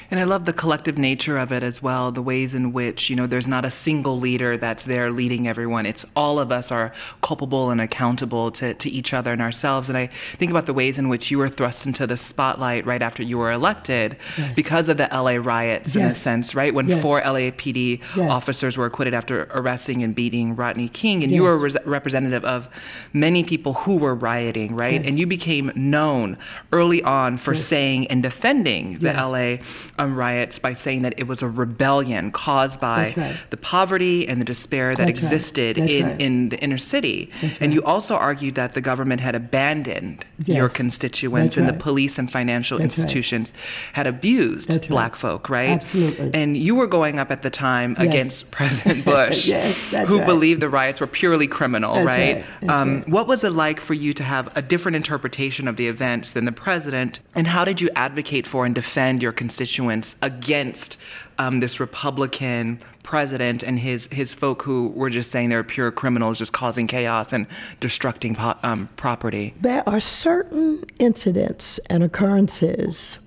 And 0.09 0.19
I 0.19 0.23
love 0.23 0.45
the 0.45 0.53
collective 0.53 0.97
nature 0.97 1.37
of 1.37 1.51
it 1.51 1.63
as 1.63 1.81
well, 1.81 2.11
the 2.11 2.21
ways 2.21 2.53
in 2.53 2.73
which, 2.73 3.09
you 3.09 3.15
know, 3.15 3.27
there's 3.27 3.47
not 3.47 3.65
a 3.65 3.71
single 3.71 4.19
leader 4.19 4.57
that's 4.57 4.85
there 4.85 5.11
leading 5.11 5.47
everyone. 5.47 5.85
It's 5.85 6.05
all 6.15 6.39
of 6.39 6.51
us 6.51 6.71
are 6.71 6.93
culpable 7.21 7.69
and 7.69 7.79
accountable 7.81 8.51
to, 8.51 8.73
to 8.73 8.89
each 8.89 9.13
other 9.13 9.31
and 9.31 9.41
ourselves. 9.41 9.89
And 9.89 9.97
I 9.97 10.09
think 10.37 10.51
about 10.51 10.65
the 10.65 10.73
ways 10.73 10.97
in 10.97 11.09
which 11.09 11.31
you 11.31 11.37
were 11.37 11.49
thrust 11.49 11.85
into 11.85 12.07
the 12.07 12.17
spotlight 12.17 12.85
right 12.85 13.01
after 13.01 13.23
you 13.23 13.37
were 13.37 13.51
elected 13.51 14.17
yes. 14.37 14.53
because 14.53 14.89
of 14.89 14.97
the 14.97 15.09
LA 15.11 15.35
riots, 15.35 15.95
yes. 15.95 16.03
in 16.03 16.11
a 16.11 16.15
sense, 16.15 16.55
right? 16.55 16.73
When 16.73 16.87
yes. 16.87 17.01
four 17.01 17.21
LAPD 17.21 18.01
officers 18.17 18.77
were 18.77 18.85
acquitted 18.85 19.13
after 19.13 19.47
arresting 19.51 20.03
and 20.03 20.13
beating 20.15 20.55
Rodney 20.55 20.89
King. 20.89 21.23
And 21.23 21.31
you 21.31 21.43
were 21.43 21.53
a 21.53 21.81
representative 21.85 22.43
of 22.45 22.67
many 23.13 23.43
people 23.43 23.73
who 23.73 23.97
were 23.97 24.15
rioting, 24.15 24.75
right? 24.75 25.05
And 25.05 25.19
you 25.19 25.27
became 25.27 25.71
known 25.75 26.37
early 26.71 27.03
on 27.03 27.37
for 27.37 27.55
saying 27.55 28.07
and 28.07 28.23
defending 28.23 28.99
the 28.99 29.13
LA 29.13 29.63
um, 29.99 30.15
riots 30.15 30.60
by 30.60 30.73
saying 30.73 31.01
that 31.03 31.13
it 31.17 31.27
was 31.27 31.41
a 31.41 31.49
rebellion 31.49 32.32
caused 32.32 32.80
by 32.80 33.13
right. 33.17 33.38
the 33.49 33.58
poverty 33.58 34.27
and 34.27 34.39
the 34.39 34.45
despair 34.45 34.95
that 34.95 35.08
That's 35.08 35.17
existed 35.17 35.77
right. 35.77 35.89
in, 35.89 36.06
right. 36.06 36.21
in 36.21 36.49
the 36.49 36.60
inner 36.60 36.77
city. 36.77 37.32
and 37.60 37.73
you 37.73 37.84
also 37.84 38.15
argued 38.15 38.56
that 38.56 38.73
the 38.73 38.82
government 38.82 39.21
had 39.21 39.36
abandoned 39.36 40.25
yes. 40.39 40.58
your 40.58 40.69
constituents 40.69 41.56
That's 41.56 41.69
and 41.69 41.69
the 41.69 41.82
police 41.82 42.17
and 42.17 42.32
financial 42.32 42.77
That's 42.77 42.97
institutions 42.97 43.53
had 43.93 44.08
abused 44.08 44.88
black 44.88 45.15
folk, 45.15 45.49
right? 45.49 45.71
Absolutely. 45.71 46.32
And 46.34 46.56
you 46.58 46.75
were 46.75 46.88
going 46.88 47.19
up 47.19 47.32
at 47.32 47.41
the 47.41 47.49
time 47.49 47.95
yes. 47.97 48.08
against 48.08 48.51
President 48.58 49.06
Bush, 49.06 49.47
yes, 49.47 49.77
who 50.08 50.23
believed 50.25 50.62
the 50.62 50.69
riots 50.69 50.99
were 50.99 51.08
purely 51.08 51.47
criminal, 51.47 52.03
right? 52.03 52.43
Um, 52.67 53.03
what 53.03 53.27
was 53.27 53.43
it 53.43 53.51
like 53.51 53.80
for 53.80 53.93
you 53.93 54.13
to 54.13 54.23
have 54.23 54.56
a 54.56 54.62
different 54.62 54.95
interpretation 54.95 55.67
of 55.67 55.75
the 55.75 55.88
events 55.88 56.32
than 56.32 56.45
the 56.45 56.51
president? 56.51 57.19
And 57.36 57.47
how 57.47 57.65
did 57.65 57.82
you 57.82 57.89
advocate 57.95 58.47
for 58.47 58.65
and 58.65 58.73
defend 58.73 59.21
your 59.21 59.32
constituents? 59.32 59.56
Constituents 59.57 60.15
against 60.21 60.97
um, 61.39 61.59
this 61.61 61.79
Republican 61.79 62.79
president 63.01 63.63
and 63.63 63.79
his 63.79 64.07
his 64.11 64.31
folk 64.31 64.61
who 64.61 64.89
were 64.89 65.09
just 65.09 65.31
saying 65.31 65.49
they're 65.49 65.63
pure 65.63 65.91
criminals, 65.91 66.37
just 66.37 66.53
causing 66.53 66.85
chaos 66.85 67.33
and 67.33 67.47
destructing 67.81 68.35
po- 68.35 68.55
um, 68.61 68.87
property. 68.97 69.55
There 69.59 69.87
are 69.89 69.99
certain 69.99 70.83
incidents 70.99 71.79
and 71.89 72.03
occurrences 72.03 73.17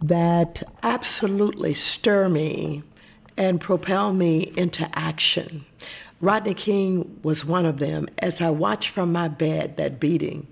that 0.00 0.62
absolutely 0.84 1.74
stir 1.74 2.28
me 2.28 2.84
and 3.36 3.60
propel 3.60 4.12
me 4.12 4.52
into 4.56 4.88
action. 4.96 5.64
Rodney 6.20 6.54
King 6.54 7.18
was 7.24 7.44
one 7.44 7.66
of 7.66 7.78
them. 7.78 8.08
As 8.18 8.40
I 8.40 8.50
watched 8.50 8.90
from 8.90 9.10
my 9.10 9.26
bed 9.26 9.76
that 9.78 9.98
beating, 9.98 10.46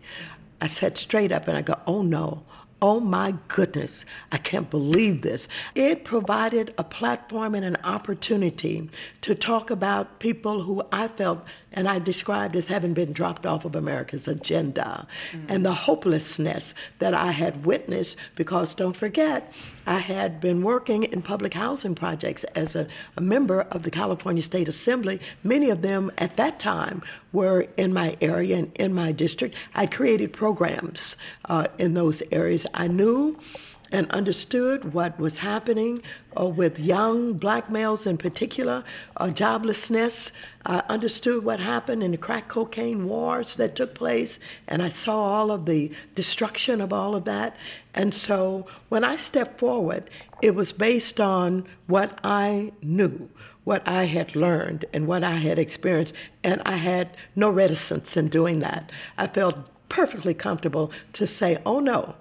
I 0.60 0.66
sat 0.66 0.98
straight 0.98 1.30
up 1.30 1.46
and 1.46 1.56
I 1.56 1.62
go, 1.62 1.78
oh 1.86 2.02
no, 2.02 2.42
Oh 2.82 2.98
my 2.98 3.34
goodness, 3.48 4.06
I 4.32 4.38
can't 4.38 4.70
believe 4.70 5.20
this. 5.20 5.48
It 5.74 6.04
provided 6.04 6.72
a 6.78 6.84
platform 6.84 7.54
and 7.54 7.64
an 7.64 7.76
opportunity 7.84 8.88
to 9.20 9.34
talk 9.34 9.70
about 9.70 10.18
people 10.18 10.62
who 10.62 10.82
I 10.90 11.08
felt 11.08 11.44
and 11.72 11.88
I 11.88 11.98
described 11.98 12.56
as 12.56 12.66
having 12.66 12.94
been 12.94 13.12
dropped 13.12 13.46
off 13.46 13.64
of 13.64 13.76
America's 13.76 14.26
agenda 14.26 15.06
mm-hmm. 15.33 15.46
and 15.48 15.64
the 15.64 15.72
hopelessness 15.72 16.74
that 16.98 17.14
I 17.14 17.30
had 17.30 17.64
witnessed 17.64 18.16
because 18.35 18.74
don't 18.74 18.96
forget, 18.96 19.52
I 19.87 19.98
had 19.98 20.40
been 20.40 20.62
working 20.62 21.04
in 21.04 21.22
public 21.22 21.54
housing 21.54 21.94
projects 21.94 22.44
as 22.54 22.74
a, 22.74 22.87
a 23.16 23.20
member 23.20 23.62
of 23.62 23.83
the 23.83 23.90
California 23.90 24.42
State 24.42 24.68
Assembly. 24.68 25.20
Many 25.42 25.70
of 25.70 25.83
them 25.83 26.11
at 26.18 26.37
that 26.37 26.59
time 26.59 27.02
were 27.33 27.66
in 27.76 27.92
my 27.92 28.16
area 28.20 28.59
and 28.59 28.72
in 28.76 28.92
my 28.92 29.12
district. 29.12 29.54
I 29.74 29.87
created 29.87 30.33
programs 30.33 31.16
uh, 31.48 31.66
in 31.78 31.94
those 31.94 32.22
areas. 32.33 32.66
I 32.74 32.88
knew 32.88 33.38
and 33.92 34.11
understood 34.11 34.92
what 34.92 35.18
was 35.18 35.38
happening 35.38 36.03
uh, 36.38 36.46
with 36.46 36.79
young 36.79 37.33
black 37.33 37.70
males 37.70 38.07
in 38.07 38.16
particular, 38.16 38.85
uh, 39.16 39.26
joblessness. 39.26 40.33
I 40.64 40.83
understood 40.88 41.44
what 41.44 41.59
happened 41.59 42.03
in 42.03 42.12
the 42.12 42.16
crack 42.16 42.48
cocaine 42.48 43.07
wars 43.07 43.57
that 43.57 43.74
took 43.74 43.94
place, 43.94 44.38
and 44.68 44.83
I 44.83 44.90
saw 44.90 45.18
all 45.18 45.50
of 45.50 45.66
the 45.66 45.90
destruction 46.14 46.81
of 46.81 46.92
all 46.92 47.14
of 47.14 47.24
that. 47.24 47.57
And 47.94 48.14
so 48.14 48.66
when 48.88 49.03
I 49.03 49.16
stepped 49.16 49.59
forward, 49.59 50.11
it 50.42 50.55
was 50.55 50.72
based 50.72 51.20
on 51.20 51.66
what 51.87 52.18
I 52.22 52.72
knew, 52.83 53.29
what 53.64 53.87
I 53.87 54.05
had 54.05 54.37
learned, 54.37 54.85
and 54.92 55.07
what 55.07 55.24
I 55.24 55.37
had 55.37 55.59
experienced, 55.59 56.14
and 56.44 56.62
I 56.64 56.76
had 56.76 57.16
no 57.35 57.50
reticence 57.50 58.16
in 58.16 58.29
doing 58.29 58.61
that. 58.61 58.92
I 59.18 59.26
felt 59.26 59.57
perfectly 59.88 60.35
comfortable 60.35 60.92
to 61.14 61.26
say, 61.26 61.59
oh 61.66 61.81
no, 61.81 62.14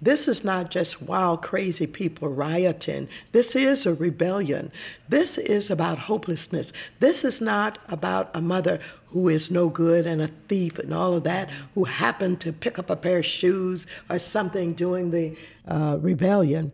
this 0.00 0.28
is 0.28 0.44
not 0.44 0.70
just 0.70 1.00
wild, 1.00 1.42
crazy 1.42 1.86
people 1.86 2.28
rioting. 2.28 3.08
This 3.32 3.56
is 3.56 3.86
a 3.86 3.94
rebellion. 3.94 4.70
This 5.08 5.38
is 5.38 5.70
about 5.70 5.98
hopelessness. 5.98 6.72
This 7.00 7.24
is 7.24 7.40
not 7.40 7.78
about 7.88 8.30
a 8.34 8.42
mother 8.42 8.78
who 9.08 9.28
is 9.28 9.50
no 9.50 9.68
good 9.68 10.06
and 10.06 10.20
a 10.20 10.30
thief 10.48 10.78
and 10.78 10.92
all 10.92 11.14
of 11.14 11.24
that, 11.24 11.48
who 11.74 11.84
happened 11.84 12.40
to 12.40 12.52
pick 12.52 12.78
up 12.78 12.90
a 12.90 12.96
pair 12.96 13.18
of 13.18 13.26
shoes 13.26 13.86
or 14.10 14.18
something 14.18 14.74
during 14.74 15.10
the 15.10 15.34
uh, 15.66 15.96
rebellion. 16.00 16.72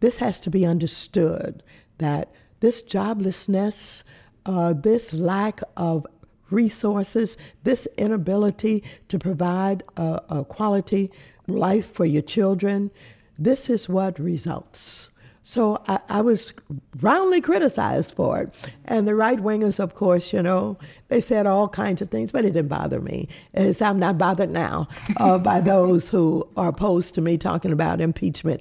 This 0.00 0.16
has 0.16 0.40
to 0.40 0.50
be 0.50 0.66
understood 0.66 1.62
that 1.98 2.32
this 2.60 2.82
joblessness, 2.82 4.02
uh, 4.46 4.72
this 4.72 5.12
lack 5.12 5.60
of 5.76 6.06
resources, 6.50 7.36
this 7.64 7.86
inability 7.96 8.82
to 9.08 9.18
provide 9.18 9.82
a, 9.96 10.20
a 10.28 10.44
quality 10.44 11.10
life 11.46 11.92
for 11.92 12.04
your 12.04 12.22
children, 12.22 12.90
this 13.38 13.70
is 13.70 13.88
what 13.88 14.18
results. 14.18 15.10
So 15.48 15.82
I, 15.88 16.00
I, 16.10 16.20
was 16.20 16.52
roundly 17.00 17.40
criticized 17.40 18.12
for 18.12 18.38
it. 18.42 18.70
And 18.84 19.08
the 19.08 19.14
right 19.14 19.38
wingers, 19.38 19.80
of 19.80 19.94
course, 19.94 20.30
you 20.30 20.42
know, 20.42 20.76
they 21.08 21.22
said 21.22 21.46
all 21.46 21.70
kinds 21.70 22.02
of 22.02 22.10
things, 22.10 22.30
but 22.30 22.44
it 22.44 22.50
didn't 22.50 22.68
bother 22.68 23.00
me. 23.00 23.28
As 23.54 23.80
I'm 23.80 23.98
not 23.98 24.18
bothered 24.18 24.50
now 24.50 24.88
uh, 25.16 25.38
by 25.50 25.62
those 25.62 26.10
who 26.10 26.46
are 26.58 26.68
opposed 26.68 27.14
to 27.14 27.22
me 27.22 27.38
talking 27.38 27.72
about 27.72 28.02
impeachment. 28.02 28.60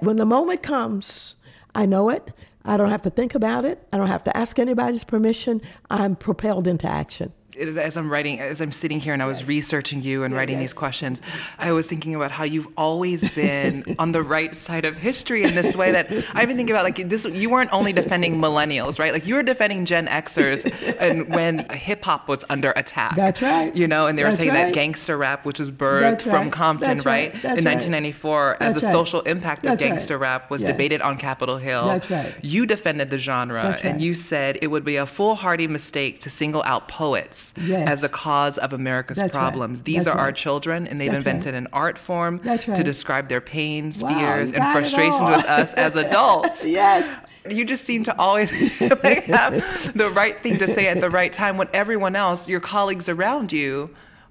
When 0.00 0.16
the 0.16 0.26
moment 0.26 0.62
comes, 0.62 1.36
I 1.74 1.86
know 1.86 2.10
it. 2.10 2.34
I 2.66 2.76
don't 2.76 2.90
have 2.90 3.02
to 3.02 3.10
think 3.10 3.34
about 3.34 3.64
it. 3.64 3.86
I 3.92 3.96
don't 3.96 4.08
have 4.08 4.24
to 4.24 4.36
ask 4.36 4.58
anybody's 4.58 5.04
permission. 5.04 5.62
I'm 5.88 6.16
propelled 6.16 6.66
into 6.66 6.88
action 6.88 7.32
as 7.58 7.96
I'm 7.96 8.10
writing, 8.10 8.40
as 8.40 8.60
I'm 8.60 8.72
sitting 8.72 9.00
here 9.00 9.12
and 9.12 9.22
I 9.22 9.26
was 9.26 9.44
researching 9.44 10.02
you 10.02 10.24
and 10.24 10.34
writing 10.34 10.58
these 10.58 10.72
questions, 10.72 11.22
I 11.58 11.72
was 11.72 11.86
thinking 11.86 12.14
about 12.14 12.30
how 12.30 12.44
you've 12.44 12.68
always 12.76 13.28
been 13.30 13.84
on 13.98 14.12
the 14.12 14.22
right 14.22 14.54
side 14.54 14.84
of 14.84 14.96
history 14.96 15.42
in 15.44 15.54
this 15.54 15.74
way 15.76 15.92
that 15.92 16.12
I 16.34 16.42
even 16.42 16.56
think 16.56 16.70
about 16.70 16.84
like 16.84 17.08
this. 17.08 17.24
You 17.24 17.50
weren't 17.50 17.72
only 17.72 17.92
defending 17.92 18.36
millennials, 18.36 18.98
right? 18.98 19.12
Like 19.12 19.26
you 19.26 19.34
were 19.34 19.42
defending 19.42 19.84
Gen 19.84 20.06
Xers, 20.06 20.70
and 21.00 21.34
when 21.34 21.68
hip 21.70 22.04
hop 22.04 22.28
was 22.28 22.44
under 22.50 22.72
attack. 22.72 23.16
That's 23.16 23.40
right. 23.40 23.74
You 23.74 23.88
know, 23.88 24.06
and 24.06 24.18
they 24.18 24.22
were 24.22 24.28
That's 24.28 24.38
saying 24.38 24.50
right. 24.50 24.66
that 24.66 24.74
gangster 24.74 25.16
rap, 25.16 25.44
which 25.44 25.58
was 25.58 25.70
birthed 25.70 26.22
from 26.22 26.50
Compton, 26.50 26.96
That's 26.96 27.06
right, 27.06 27.32
right. 27.32 27.44
in 27.58 27.64
1994, 27.64 28.62
as 28.62 28.76
a 28.76 28.80
social 28.80 29.20
impact 29.22 29.66
of 29.66 29.78
gangster 29.78 30.18
rap, 30.18 30.50
was 30.50 30.62
debated 30.62 31.00
on 31.00 31.18
Capitol 31.18 31.56
Hill. 31.56 31.86
That's 31.86 32.10
right. 32.10 32.34
You 32.42 32.66
defended 32.66 33.10
the 33.10 33.18
genre, 33.18 33.78
and 33.82 34.00
you 34.00 34.14
said 34.14 34.58
it 34.60 34.68
would 34.68 34.84
be 34.84 34.96
a 34.96 35.06
foolhardy 35.06 35.66
mistake 35.66 36.20
to 36.20 36.30
single 36.30 36.62
out 36.64 36.88
poets 36.88 37.45
yes. 37.56 37.88
as 37.88 38.02
a 38.02 38.08
cause 38.08 38.58
of 38.58 38.72
America's 38.72 39.18
That's 39.18 39.32
problems. 39.32 39.78
Right. 39.78 39.84
These 39.84 39.96
That's 40.04 40.08
are 40.08 40.16
right. 40.16 40.24
our 40.24 40.32
children, 40.32 40.86
and 40.86 41.00
they've 41.00 41.10
That's 41.10 41.24
invented 41.24 41.54
an 41.54 41.68
art 41.72 41.98
form 41.98 42.40
to 42.40 42.82
describe 42.82 43.28
their 43.28 43.40
pains, 43.40 44.02
wow, 44.02 44.18
fears, 44.18 44.52
and 44.52 44.62
frustrations 44.72 45.22
with 45.22 45.44
us 45.44 45.74
as 45.74 45.96
adults. 45.96 46.66
yes 46.66 47.06
you 47.48 47.64
just 47.64 47.84
seem 47.84 48.04
to 48.04 48.18
always 48.18 48.50
like, 48.80 49.24
have 49.24 49.96
the 49.96 50.10
right 50.10 50.42
thing 50.42 50.58
to 50.58 50.68
say 50.68 50.88
at 50.88 51.00
the 51.00 51.10
right 51.10 51.32
time 51.32 51.56
when 51.56 51.68
everyone 51.72 52.16
else, 52.16 52.48
your 52.48 52.60
colleagues 52.60 53.08
around 53.08 53.52
you, 53.52 53.90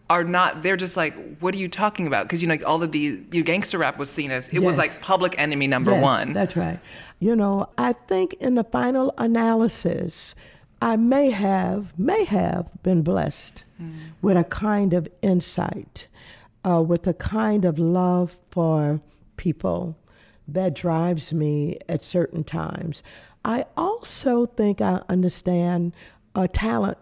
are 0.09 0.23
not. 0.23 0.61
They're 0.61 0.77
just 0.77 0.95
like, 0.95 1.15
what 1.39 1.53
are 1.55 1.57
you 1.57 1.67
talking 1.67 2.07
about? 2.07 2.25
Because 2.25 2.41
you 2.41 2.47
know, 2.47 2.57
all 2.65 2.81
of 2.83 2.91
the 2.91 3.19
you 3.31 3.43
gangster 3.43 3.77
rap 3.77 3.97
was 3.97 4.09
seen 4.09 4.31
as 4.31 4.47
it 4.49 4.55
yes. 4.55 4.63
was 4.63 4.77
like 4.77 5.01
public 5.01 5.39
enemy 5.39 5.67
number 5.67 5.91
yes, 5.91 6.03
one. 6.03 6.33
That's 6.33 6.55
right. 6.55 6.79
You 7.19 7.35
know, 7.35 7.69
I 7.77 7.93
think 7.93 8.33
in 8.35 8.55
the 8.55 8.63
final 8.63 9.13
analysis, 9.17 10.35
I 10.81 10.97
may 10.97 11.29
have, 11.29 11.97
may 11.97 12.25
have 12.25 12.69
been 12.83 13.01
blessed 13.01 13.63
mm. 13.81 13.93
with 14.21 14.37
a 14.37 14.43
kind 14.43 14.93
of 14.93 15.07
insight, 15.21 16.07
uh, 16.67 16.81
with 16.81 17.07
a 17.07 17.13
kind 17.13 17.65
of 17.65 17.79
love 17.79 18.37
for 18.51 19.01
people 19.37 19.97
that 20.47 20.73
drives 20.73 21.33
me 21.33 21.77
at 21.89 22.03
certain 22.03 22.43
times. 22.43 23.01
I 23.43 23.65
also 23.77 24.45
think 24.45 24.81
I 24.81 25.01
understand 25.09 25.93
a 26.35 26.47
talent 26.47 26.97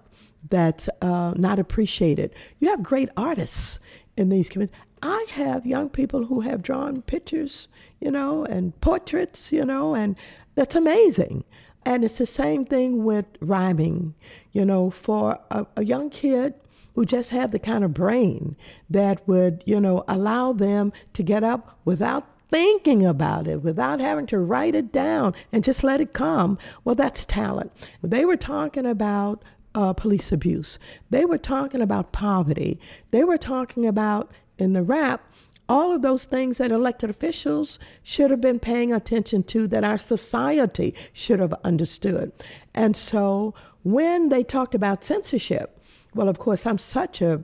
that's 0.50 0.90
uh, 1.02 1.34
not 1.36 1.60
appreciated. 1.60 2.34
You 2.60 2.70
have 2.70 2.84
great 2.84 3.10
artists 3.16 3.80
in 4.18 4.30
these 4.30 4.50
communities. 4.50 4.78
I 5.02 5.26
have 5.32 5.66
young 5.66 5.90
people 5.90 6.26
who 6.26 6.42
have 6.42 6.62
drawn 6.62 7.02
pictures, 7.02 7.68
you 8.00 8.12
know, 8.12 8.46
and 8.46 8.80
portraits, 8.82 9.52
you 9.52 9.66
know, 9.66 9.96
and 9.96 10.16
that's 10.56 10.76
amazing. 10.76 11.44
And 11.86 12.04
it's 12.04 12.18
the 12.18 12.26
same 12.26 12.64
thing 12.64 13.04
with 13.04 13.26
rhyming. 13.42 14.14
You 14.52 14.66
know, 14.66 14.90
for 14.90 15.40
a, 15.52 15.66
a 15.76 15.84
young 15.84 16.10
kid 16.10 16.54
who 16.96 17.06
just 17.06 17.32
have 17.32 17.52
the 17.52 17.60
kind 17.60 17.84
of 17.84 17.94
brain 17.94 18.56
that 18.90 19.28
would, 19.28 19.64
you 19.66 19.80
know, 19.80 20.04
allow 20.08 20.54
them 20.54 20.94
to 21.14 21.24
get 21.24 21.44
up 21.44 21.80
without 21.86 22.28
thinking 22.50 23.04
about 23.04 23.48
it, 23.48 23.64
without 23.64 24.00
having 24.00 24.28
to 24.28 24.38
write 24.38 24.76
it 24.76 24.92
down 24.92 25.34
and 25.52 25.64
just 25.64 25.84
let 25.84 26.00
it 26.00 26.14
come. 26.14 26.58
Well, 26.84 26.94
that's 26.94 27.26
talent. 27.26 27.72
They 28.04 28.26
were 28.26 28.38
talking 28.38 28.86
about 28.86 29.44
uh, 29.74 29.94
police 29.94 30.32
abuse. 30.32 30.78
They 31.10 31.26
were 31.26 31.40
talking 31.40 31.82
about 31.82 32.12
poverty. 32.12 32.80
They 33.10 33.24
were 33.24 33.40
talking 33.40 33.88
about, 33.88 34.32
in 34.60 34.74
the 34.74 34.84
rap, 34.84 35.34
all 35.74 35.92
of 35.92 36.04
those 36.04 36.26
things 36.26 36.60
that 36.60 36.72
elected 36.72 37.10
officials 37.10 37.80
should 38.04 38.30
have 38.30 38.40
been 38.40 38.60
paying 38.60 38.94
attention 38.94 39.42
to, 39.42 39.66
that 39.68 39.84
our 39.84 39.98
society 39.98 40.94
should 41.14 41.40
have 41.40 41.54
understood. 41.64 42.32
And 42.76 42.96
so 42.96 43.56
when 43.82 44.30
they 44.30 44.44
talked 44.44 44.76
about 44.76 45.04
censorship, 45.04 45.82
well, 46.14 46.30
of 46.30 46.38
course, 46.38 46.68
I'm 46.68 46.78
such 46.78 47.24
a 47.24 47.44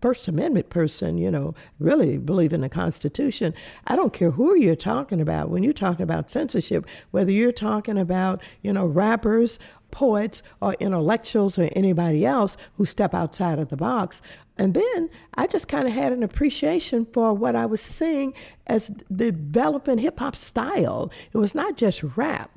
First 0.00 0.26
Amendment 0.26 0.70
person, 0.70 1.18
you 1.18 1.30
know, 1.30 1.54
really 1.78 2.18
believe 2.18 2.52
in 2.52 2.62
the 2.62 2.68
Constitution. 2.68 3.54
I 3.86 3.94
don't 3.94 4.12
care 4.12 4.32
who 4.32 4.56
you're 4.56 4.74
talking 4.74 5.20
about. 5.20 5.50
When 5.50 5.62
you're 5.62 5.72
talking 5.72 6.02
about 6.02 6.30
censorship, 6.30 6.84
whether 7.12 7.30
you're 7.30 7.52
talking 7.52 7.96
about, 7.96 8.42
you 8.62 8.72
know, 8.72 8.86
rappers 8.86 9.60
poets 9.90 10.42
or 10.60 10.74
intellectuals 10.74 11.58
or 11.58 11.68
anybody 11.72 12.24
else 12.24 12.56
who 12.76 12.86
step 12.86 13.14
outside 13.14 13.58
of 13.58 13.68
the 13.68 13.76
box. 13.76 14.22
And 14.56 14.74
then 14.74 15.08
I 15.34 15.46
just 15.46 15.68
kind 15.68 15.86
of 15.86 15.94
had 15.94 16.12
an 16.12 16.22
appreciation 16.22 17.06
for 17.12 17.32
what 17.32 17.54
I 17.54 17.66
was 17.66 17.80
seeing 17.80 18.34
as 18.66 18.90
developing 19.14 19.98
hip 19.98 20.18
hop 20.18 20.34
style. 20.34 21.12
It 21.32 21.38
was 21.38 21.54
not 21.54 21.76
just 21.76 22.02
rap. 22.16 22.50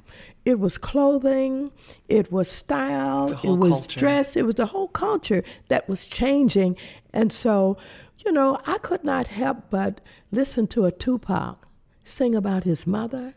It 0.43 0.59
was 0.59 0.77
clothing, 0.77 1.71
it 2.09 2.31
was 2.31 2.49
style, 2.49 3.31
it 3.43 3.57
was 3.57 3.71
culture. 3.71 3.99
dress, 3.99 4.35
it 4.35 4.43
was 4.43 4.55
the 4.55 4.65
whole 4.65 4.87
culture 4.87 5.43
that 5.67 5.87
was 5.87 6.07
changing. 6.07 6.77
And 7.13 7.31
so, 7.31 7.77
you 8.25 8.31
know, 8.31 8.59
I 8.65 8.79
could 8.79 9.03
not 9.03 9.27
help 9.27 9.69
but 9.69 10.01
listen 10.31 10.65
to 10.67 10.85
a 10.85 10.91
Tupac 10.91 11.67
sing 12.03 12.33
about 12.33 12.63
his 12.63 12.87
mother 12.87 13.35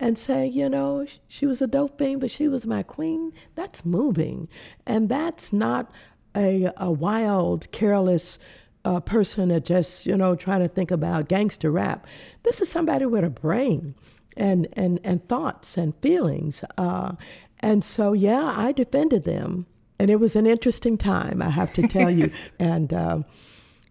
and 0.00 0.18
say, 0.18 0.46
you 0.46 0.68
know, 0.68 1.06
she 1.28 1.46
was 1.46 1.60
a 1.62 1.66
dope 1.66 1.98
fiend, 1.98 2.20
but 2.20 2.30
she 2.30 2.48
was 2.48 2.66
my 2.66 2.82
queen, 2.82 3.32
that's 3.54 3.84
moving. 3.84 4.48
And 4.86 5.08
that's 5.08 5.52
not 5.52 5.90
a, 6.36 6.70
a 6.76 6.90
wild, 6.90 7.70
careless 7.72 8.38
uh, 8.84 9.00
person 9.00 9.48
that 9.48 9.64
just, 9.64 10.06
you 10.06 10.16
know, 10.16 10.34
trying 10.36 10.60
to 10.60 10.68
think 10.68 10.90
about 10.90 11.28
gangster 11.28 11.70
rap. 11.70 12.06
This 12.44 12.60
is 12.60 12.68
somebody 12.70 13.06
with 13.06 13.24
a 13.24 13.30
brain 13.30 13.94
and, 14.36 14.68
and, 14.74 15.00
and 15.02 15.26
thoughts 15.28 15.76
and 15.76 15.94
feelings. 16.00 16.62
Uh, 16.76 17.12
and 17.60 17.84
so, 17.84 18.12
yeah, 18.12 18.54
I 18.56 18.72
defended 18.72 19.24
them 19.24 19.66
And 19.98 20.10
it 20.10 20.16
was 20.20 20.36
an 20.36 20.46
interesting 20.46 20.96
time, 20.96 21.42
I 21.42 21.50
have 21.50 21.72
to 21.74 21.88
tell 21.88 22.10
you. 22.10 22.30
and 22.58 22.92
um, 22.94 23.24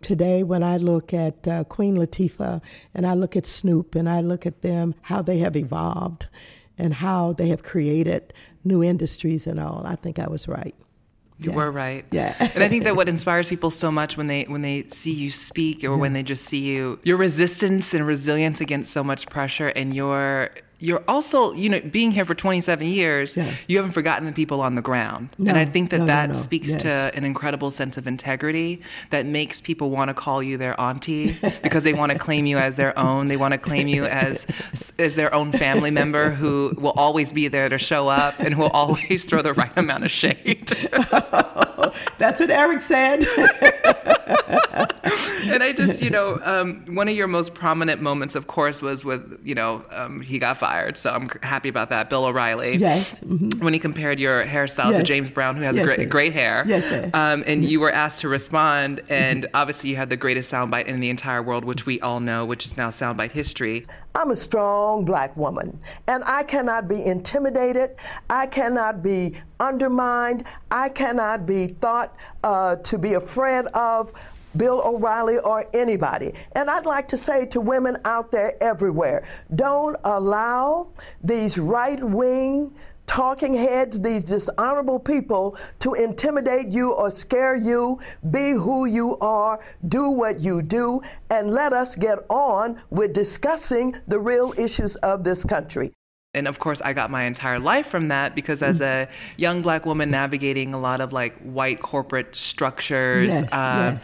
today, 0.07 0.41
when 0.41 0.63
I 0.63 0.77
look 0.77 1.13
at 1.13 1.45
uh, 1.45 1.65
Queen 1.65 1.97
Latifah 1.97 2.61
and 2.93 3.05
I 3.05 3.13
look 3.13 3.35
at 3.35 3.45
Snoop 3.45 3.93
and 3.93 4.09
I 4.09 4.21
look 4.21 4.45
at 4.45 4.61
them, 4.61 4.95
how 5.01 5.21
they 5.21 5.39
have 5.39 5.57
evolved 5.57 6.27
and 6.77 6.93
how 6.93 7.33
they 7.33 7.49
have 7.49 7.61
created 7.61 8.33
new 8.63 8.81
industries 8.81 9.47
and 9.47 9.59
all, 9.59 9.83
I 9.85 9.95
think 9.97 10.17
I 10.17 10.27
was 10.29 10.47
right. 10.47 10.73
You 11.39 11.51
Yeah. 11.51 11.57
were 11.57 11.71
right. 11.71 12.05
Yeah. 12.11 12.35
and 12.55 12.63
I 12.63 12.69
think 12.69 12.85
that 12.85 12.95
what 12.95 13.09
inspires 13.09 13.49
people 13.49 13.69
so 13.69 13.91
much 13.91 14.15
when 14.15 14.27
they 14.27 14.45
when 14.45 14.61
they 14.61 14.85
see 14.87 15.11
you 15.11 15.29
speak 15.29 15.83
or 15.83 15.97
when 15.97 16.13
they 16.13 16.23
just 16.23 16.45
see 16.45 16.59
you, 16.71 16.99
your 17.03 17.17
resistance 17.17 17.93
and 17.93 18.07
resilience 18.07 18.61
against 18.61 18.91
so 18.93 19.03
much 19.03 19.27
pressure, 19.27 19.67
and 19.67 19.93
your 19.93 20.49
you're 20.79 21.03
also 21.07 21.53
you 21.53 21.69
know 21.69 21.79
being 21.81 22.11
here 22.11 22.25
for 22.25 22.35
27 22.35 22.85
years, 22.87 23.35
Yeah. 23.35 23.51
you 23.67 23.77
haven't 23.77 23.91
forgotten 23.93 24.25
the 24.25 24.31
people 24.31 24.61
on 24.61 24.75
the 24.75 24.81
ground, 24.81 25.29
No, 25.37 25.49
and 25.49 25.57
I 25.57 25.65
think 25.65 25.89
that 25.89 25.99
no, 25.99 26.05
that 26.05 26.27
no. 26.29 26.33
speaks 26.33 26.69
Yes. 26.69 26.81
to 26.83 27.11
an 27.15 27.23
incredible 27.23 27.71
sense 27.71 27.97
of 27.97 28.05
integrity 28.07 28.81
that 29.09 29.25
makes 29.25 29.59
people 29.61 29.89
want 29.89 30.09
to 30.09 30.13
call 30.13 30.43
you 30.43 30.57
their 30.57 30.79
auntie 30.79 31.35
because 31.63 31.83
they 31.83 31.93
want 31.93 32.11
to 32.11 32.19
claim 32.19 32.45
you 32.45 32.57
as 32.57 32.75
their 32.75 32.97
own. 32.97 33.27
They 33.27 33.37
want 33.37 33.53
to 33.53 33.57
claim 33.57 33.87
you 33.87 34.05
as 34.05 34.45
as 34.99 35.15
their 35.15 35.33
own 35.33 35.51
family 35.51 35.89
member 35.91 36.29
who 36.29 36.73
will 36.77 36.91
always 36.91 37.33
be 37.33 37.47
there 37.47 37.69
to 37.69 37.77
show 37.79 38.07
up 38.07 38.39
and 38.39 38.53
who 38.53 38.61
will 38.61 38.69
always 38.69 39.25
throw 39.25 39.41
the 39.41 39.53
right 39.53 39.71
amount 39.77 40.03
of 40.05 40.11
shade. 40.11 40.67
That's 42.19 42.39
what 42.39 42.49
Eric 42.51 42.81
said. 42.81 43.25
and 45.47 45.63
I 45.63 45.73
just, 45.75 46.01
you 46.01 46.09
know, 46.09 46.39
um, 46.43 46.83
one 46.95 47.07
of 47.07 47.15
your 47.15 47.27
most 47.27 47.53
prominent 47.53 48.01
moments, 48.01 48.35
of 48.35 48.47
course, 48.47 48.81
was 48.81 49.03
with, 49.05 49.39
you 49.43 49.55
know, 49.55 49.83
um, 49.91 50.21
he 50.21 50.39
got 50.39 50.57
fired. 50.57 50.66
So 50.97 51.11
I'm 51.11 51.29
happy 51.41 51.69
about 51.69 51.89
that. 51.89 52.09
Bill 52.09 52.25
O'Reilly. 52.25 52.77
yes. 52.77 53.19
mhm. 53.19 53.61
When 53.61 53.73
he 53.73 53.79
compared 53.79 54.19
your 54.19 54.43
hairstyle 54.45 54.95
to 54.95 55.03
James 55.03 55.29
Brown, 55.29 55.55
who 55.55 55.63
has 55.63 55.75
Yes, 55.75 55.85
great, 55.85 56.09
great 56.09 56.33
hair. 56.33 56.63
Yes, 56.67 56.83
sir. 56.85 57.09
Um, 57.13 57.43
and 57.47 57.63
you 57.63 57.79
were 57.79 57.91
asked 57.91 58.19
to 58.21 58.27
respond. 58.29 59.01
And 59.09 59.47
obviously, 59.53 59.89
you 59.89 59.95
had 59.95 60.09
the 60.09 60.17
greatest 60.17 60.51
soundbite 60.51 60.85
in 60.85 60.99
the 60.99 61.09
entire 61.09 61.41
world, 61.41 61.65
which 61.65 61.85
we 61.85 61.99
all 62.01 62.19
know, 62.19 62.45
which 62.45 62.65
is 62.65 62.77
now 62.77 62.89
soundbite 62.89 63.31
history. 63.31 63.85
I'm 64.15 64.31
a 64.31 64.35
strong 64.35 65.05
black 65.05 65.35
woman, 65.37 65.79
and 66.07 66.23
I 66.25 66.43
cannot 66.43 66.87
be 66.87 67.03
intimidated. 67.05 67.95
I 68.29 68.47
cannot 68.47 69.03
be 69.03 69.35
undermined. 69.59 70.45
I 70.71 70.89
cannot 70.89 71.45
be 71.45 71.67
thought 71.67 72.15
uh, 72.43 72.77
to 72.77 72.97
be 72.97 73.13
afraid 73.13 73.65
of. 73.67 74.11
Bill 74.55 74.81
O'Reilly 74.83 75.37
or 75.39 75.65
anybody. 75.73 76.33
And 76.55 76.69
I'd 76.69 76.85
like 76.85 77.07
to 77.09 77.17
say 77.17 77.45
to 77.47 77.61
women 77.61 77.97
out 78.05 78.31
there 78.31 78.53
everywhere 78.61 79.27
don't 79.55 79.97
allow 80.03 80.89
these 81.23 81.57
right 81.57 82.01
wing 82.03 82.73
talking 83.05 83.53
heads, 83.53 84.01
these 84.01 84.25
dishonorable 84.25 84.99
people, 84.99 85.57
to 85.79 85.93
intimidate 85.93 86.67
you 86.67 86.91
or 86.91 87.09
scare 87.09 87.55
you. 87.55 87.97
Be 88.31 88.51
who 88.51 88.85
you 88.85 89.17
are, 89.19 89.59
do 89.87 90.09
what 90.09 90.41
you 90.41 90.61
do, 90.61 90.99
and 91.29 91.51
let 91.51 91.71
us 91.71 91.95
get 91.95 92.19
on 92.29 92.77
with 92.89 93.13
discussing 93.13 93.95
the 94.09 94.19
real 94.19 94.53
issues 94.57 94.97
of 94.97 95.23
this 95.23 95.45
country. 95.45 95.93
and 96.33 96.47
of 96.49 96.59
course 96.59 96.81
i 96.81 96.91
got 96.91 97.09
my 97.09 97.23
entire 97.23 97.57
life 97.59 97.87
from 97.87 98.09
that 98.09 98.35
because 98.35 98.61
as 98.61 98.81
a 98.81 99.07
young 99.37 99.61
black 99.61 99.85
woman 99.85 100.11
navigating 100.11 100.73
a 100.73 100.77
lot 100.77 100.99
of 100.99 101.13
like 101.13 101.37
white 101.39 101.79
corporate 101.81 102.35
structures 102.35 103.29
Yes, 103.29 103.43
uh, 103.53 103.91
yes. 103.93 104.03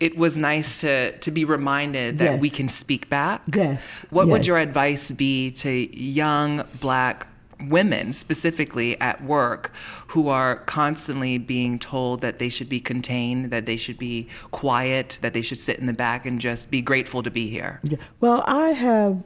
It 0.00 0.16
was 0.16 0.36
nice 0.36 0.80
to 0.80 1.12
to 1.18 1.30
be 1.30 1.44
reminded 1.44 2.18
that 2.18 2.32
Yes. 2.32 2.40
we 2.40 2.50
can 2.50 2.68
speak 2.68 3.08
back 3.08 3.42
Yes, 3.54 3.82
what 4.10 4.28
would 4.28 4.46
your 4.46 4.58
advice 4.58 5.10
be 5.10 5.50
to 5.52 5.70
young 5.96 6.64
black 6.80 7.26
women 7.68 8.12
specifically 8.12 9.00
at 9.00 9.22
work 9.24 9.72
who 10.08 10.28
are 10.28 10.56
constantly 10.66 11.38
being 11.38 11.76
told 11.78 12.20
that 12.20 12.38
they 12.38 12.48
should 12.48 12.68
be 12.68 12.78
contained 12.80 13.50
that 13.50 13.66
they 13.66 13.76
should 13.76 13.98
be 13.98 14.28
quiet 14.52 15.18
that 15.22 15.32
they 15.32 15.42
should 15.42 15.58
sit 15.58 15.76
in 15.78 15.86
the 15.86 15.92
back 15.92 16.24
and 16.24 16.40
just 16.40 16.70
be 16.70 16.80
grateful 16.80 17.22
to 17.22 17.30
be 17.30 17.48
here 17.48 17.80
Yeah. 17.82 17.96
Well, 18.20 18.44
I 18.46 18.68
have 18.68 19.22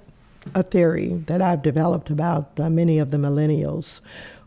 a 0.55 0.63
theory 0.63 1.23
that 1.27 1.41
I've 1.43 1.63
developed 1.63 2.09
about 2.11 2.51
uh, 2.59 2.69
many 2.71 2.99
of 2.99 3.11
the 3.11 3.17
millennials 3.19 4.01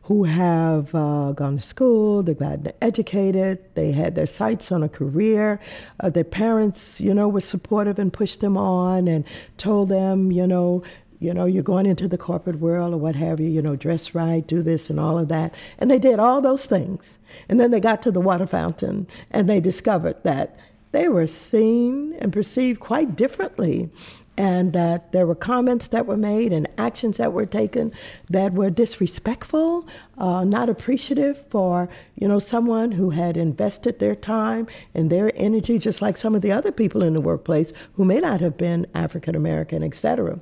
who 0.05 0.23
have 0.23 0.93
uh, 0.93 1.31
gone 1.31 1.57
to 1.57 1.63
school, 1.63 2.21
they've 2.21 2.37
gotten 2.37 2.71
educated, 2.79 3.57
they 3.73 3.91
had 3.91 4.13
their 4.13 4.27
sights 4.27 4.71
on 4.71 4.83
a 4.83 4.89
career. 4.89 5.59
Uh, 5.99 6.11
their 6.11 6.23
parents, 6.23 6.99
you 6.99 7.11
know, 7.11 7.27
were 7.27 7.41
supportive 7.41 7.97
and 7.97 8.13
pushed 8.13 8.39
them 8.39 8.55
on 8.55 9.07
and 9.07 9.25
told 9.57 9.89
them, 9.89 10.31
you 10.31 10.45
know, 10.45 10.83
you 11.19 11.33
know, 11.33 11.45
you're 11.45 11.63
going 11.63 11.87
into 11.87 12.07
the 12.07 12.19
corporate 12.19 12.59
world 12.59 12.93
or 12.93 12.97
what 12.97 13.15
have 13.15 13.39
you, 13.39 13.47
you 13.47 13.63
know, 13.63 13.75
dress 13.75 14.13
right, 14.13 14.45
do 14.45 14.61
this 14.61 14.91
and 14.91 14.99
all 14.99 15.17
of 15.17 15.27
that. 15.29 15.55
And 15.79 15.89
they 15.89 15.97
did 15.97 16.19
all 16.19 16.39
those 16.39 16.67
things. 16.67 17.17
And 17.49 17.59
then 17.59 17.71
they 17.71 17.79
got 17.79 18.03
to 18.03 18.11
the 18.11 18.21
water 18.21 18.45
fountain 18.45 19.07
and 19.31 19.49
they 19.49 19.59
discovered 19.59 20.17
that 20.23 20.55
they 20.91 21.09
were 21.09 21.25
seen 21.25 22.13
and 22.19 22.31
perceived 22.31 22.79
quite 22.79 23.15
differently 23.15 23.89
and 24.37 24.73
that 24.73 25.11
there 25.11 25.25
were 25.25 25.35
comments 25.35 25.87
that 25.87 26.05
were 26.05 26.17
made 26.17 26.51
and 26.51 26.67
actions 26.77 27.17
that 27.17 27.33
were 27.33 27.45
taken 27.45 27.91
that 28.29 28.53
were 28.53 28.69
disrespectful, 28.69 29.87
uh, 30.17 30.43
not 30.43 30.69
appreciative 30.69 31.45
for 31.49 31.89
you 32.15 32.27
know 32.27 32.39
someone 32.39 32.91
who 32.91 33.11
had 33.11 33.37
invested 33.37 33.99
their 33.99 34.15
time 34.15 34.67
and 34.93 35.09
their 35.09 35.31
energy, 35.35 35.79
just 35.79 36.01
like 36.01 36.17
some 36.17 36.35
of 36.35 36.41
the 36.41 36.51
other 36.51 36.71
people 36.71 37.01
in 37.01 37.13
the 37.13 37.21
workplace 37.21 37.71
who 37.93 38.05
may 38.05 38.19
not 38.19 38.41
have 38.41 38.57
been 38.57 38.85
African 38.93 39.35
American, 39.35 39.83
etc. 39.83 40.39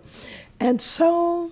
And 0.59 0.81
so 0.81 1.51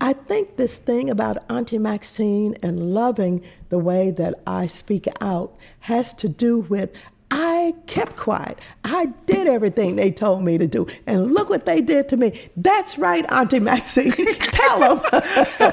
I 0.00 0.12
think 0.12 0.56
this 0.56 0.76
thing 0.76 1.10
about 1.10 1.38
Auntie 1.50 1.78
Maxine 1.78 2.56
and 2.62 2.94
loving 2.94 3.42
the 3.68 3.78
way 3.78 4.12
that 4.12 4.40
I 4.46 4.68
speak 4.68 5.08
out 5.20 5.56
has 5.80 6.14
to 6.14 6.28
do 6.28 6.60
with 6.60 6.90
I 7.30 7.74
kept 7.86 8.16
quiet. 8.16 8.58
I 8.84 9.06
did 9.26 9.46
everything 9.48 9.96
they 9.96 10.10
told 10.10 10.42
me 10.42 10.56
to 10.56 10.66
do. 10.66 10.86
And 11.06 11.34
look 11.34 11.50
what 11.50 11.66
they 11.66 11.82
did 11.82 12.08
to 12.08 12.16
me. 12.16 12.40
That's 12.56 12.96
right, 12.96 13.30
Auntie 13.30 13.60
Maxine. 13.60 14.12
Tell 14.40 14.78
them. 14.78 15.72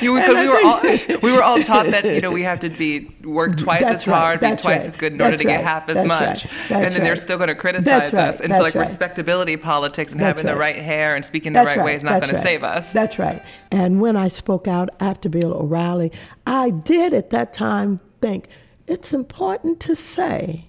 You, 0.00 0.12
we 0.12 0.48
were 0.48 0.60
all 0.62 0.82
we 1.22 1.32
were 1.32 1.42
all 1.42 1.62
taught 1.62 1.86
that 1.86 2.04
you 2.04 2.20
know 2.20 2.30
we 2.30 2.42
have 2.42 2.60
to 2.60 2.68
be 2.68 3.10
work 3.24 3.56
twice 3.56 3.82
That's 3.82 4.02
as 4.02 4.04
hard, 4.04 4.42
right, 4.42 4.56
be 4.56 4.62
twice 4.62 4.80
right, 4.80 4.86
as 4.86 4.96
good 4.96 5.14
in 5.14 5.20
order 5.20 5.30
that's 5.30 5.42
to 5.42 5.48
get 5.48 5.64
half 5.64 5.88
as 5.88 5.96
that's 5.96 6.06
much, 6.06 6.44
and 6.44 6.82
that's 6.82 6.94
then 6.94 7.04
they're 7.04 7.16
still 7.16 7.38
going 7.38 7.48
to 7.48 7.54
criticize 7.54 8.10
That's 8.10 8.14
us. 8.14 8.40
And 8.40 8.52
so 8.52 8.60
like 8.60 8.74
respectability 8.74 9.56
politics 9.56 10.12
and 10.12 10.20
That's 10.20 10.38
having 10.38 10.52
the 10.52 10.58
right. 10.58 10.76
hair 10.76 11.16
and 11.16 11.24
speaking 11.24 11.54
the 11.54 11.62
right, 11.62 11.82
way 11.82 11.94
is 11.94 12.04
not 12.04 12.20
that's 12.20 12.26
going 12.26 12.36
to 12.36 12.42
save 12.42 12.62
us. 12.62 12.92
That's 12.92 13.18
right. 13.18 13.42
And 13.70 14.00
when 14.02 14.16
I 14.16 14.28
spoke 14.28 14.68
out 14.68 14.90
after 15.00 15.30
Bill 15.30 15.54
O'Reilly, 15.54 16.12
I 16.46 16.70
did 16.70 17.14
at 17.14 17.30
that 17.30 17.54
time 17.54 18.00
think 18.20 18.48
it's 18.86 19.14
important 19.14 19.80
to 19.80 19.96
say 19.96 20.68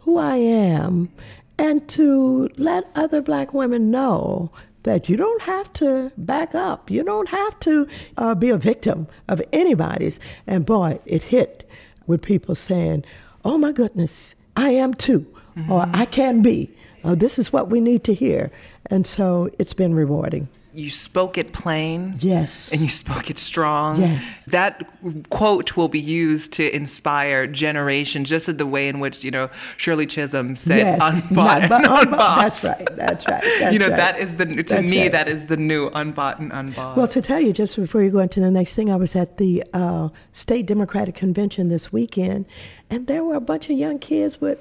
who 0.00 0.18
I 0.18 0.36
am 0.36 1.10
and 1.58 1.86
to 1.90 2.48
let 2.56 2.90
other 2.94 3.20
black 3.20 3.52
women 3.52 3.90
know 3.90 4.50
that 4.82 5.08
you 5.08 5.16
don't 5.16 5.42
have 5.42 5.72
to 5.74 6.10
back 6.16 6.54
up. 6.54 6.90
You 6.90 7.02
don't 7.02 7.28
have 7.28 7.60
to 7.60 7.86
uh, 8.16 8.34
be 8.34 8.48
a 8.48 8.56
victim 8.56 9.06
of 9.28 9.42
anybody's. 9.52 10.18
And 10.46 10.64
boy, 10.64 11.00
it 11.04 11.22
hit 11.24 11.68
with 12.06 12.22
people 12.22 12.54
saying, 12.54 13.04
oh 13.44 13.58
my 13.58 13.72
goodness, 13.72 14.34
I 14.56 14.70
am 14.70 14.94
too, 14.94 15.26
or 15.68 15.86
I 15.92 16.06
can 16.06 16.40
be. 16.40 16.70
Uh, 17.04 17.14
this 17.14 17.38
is 17.38 17.52
what 17.52 17.68
we 17.68 17.80
need 17.80 18.04
to 18.04 18.14
hear. 18.14 18.50
And 18.86 19.06
so 19.06 19.50
it's 19.58 19.74
been 19.74 19.94
rewarding. 19.94 20.48
You 20.80 20.90
spoke 20.90 21.36
it 21.36 21.52
plain. 21.52 22.16
Yes. 22.18 22.72
And 22.72 22.80
you 22.80 22.88
spoke 22.88 23.30
it 23.30 23.38
strong. 23.38 24.00
Yes. 24.00 24.44
That 24.46 24.90
quote 25.30 25.76
will 25.76 25.88
be 25.88 26.00
used 26.00 26.52
to 26.52 26.74
inspire 26.74 27.46
generations, 27.46 28.28
just 28.28 28.48
in 28.48 28.56
the 28.56 28.66
way 28.66 28.88
in 28.88 28.98
which, 28.98 29.22
you 29.22 29.30
know, 29.30 29.50
Shirley 29.76 30.06
Chisholm 30.06 30.56
said, 30.56 30.78
Yes, 30.78 31.00
unbought 31.00 31.68
not 31.68 31.84
and 31.84 31.86
unbought. 31.86 32.40
That's 32.40 32.64
right. 32.64 32.96
That's 32.96 33.28
right. 33.28 33.42
That's 33.60 33.72
you 33.72 33.78
know, 33.78 33.88
right. 33.88 33.96
that 33.96 34.18
is 34.18 34.34
the, 34.36 34.46
to 34.46 34.62
That's 34.62 34.90
me, 34.90 35.02
right. 35.02 35.12
that 35.12 35.28
is 35.28 35.46
the 35.46 35.56
new 35.56 35.90
unbought 35.90 36.38
and 36.38 36.50
unbossed. 36.52 36.96
Well, 36.96 37.08
to 37.08 37.22
tell 37.22 37.40
you, 37.40 37.52
just 37.52 37.76
before 37.76 38.02
you 38.02 38.10
go 38.10 38.20
into 38.20 38.40
the 38.40 38.50
next 38.50 38.74
thing, 38.74 38.90
I 38.90 38.96
was 38.96 39.14
at 39.14 39.36
the 39.36 39.62
uh, 39.72 40.08
state 40.32 40.66
Democratic 40.66 41.14
convention 41.14 41.68
this 41.68 41.92
weekend, 41.92 42.46
and 42.88 43.06
there 43.06 43.22
were 43.22 43.34
a 43.34 43.40
bunch 43.40 43.68
of 43.68 43.76
young 43.76 43.98
kids 43.98 44.40
with 44.40 44.58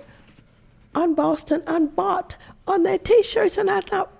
unbossed 0.95 1.51
and 1.51 1.63
unbought 1.65 2.35
on 2.67 2.83
their 2.83 2.97
T-shirts, 2.97 3.57
and 3.57 3.69
I 3.69 3.81
thought, 3.81 4.11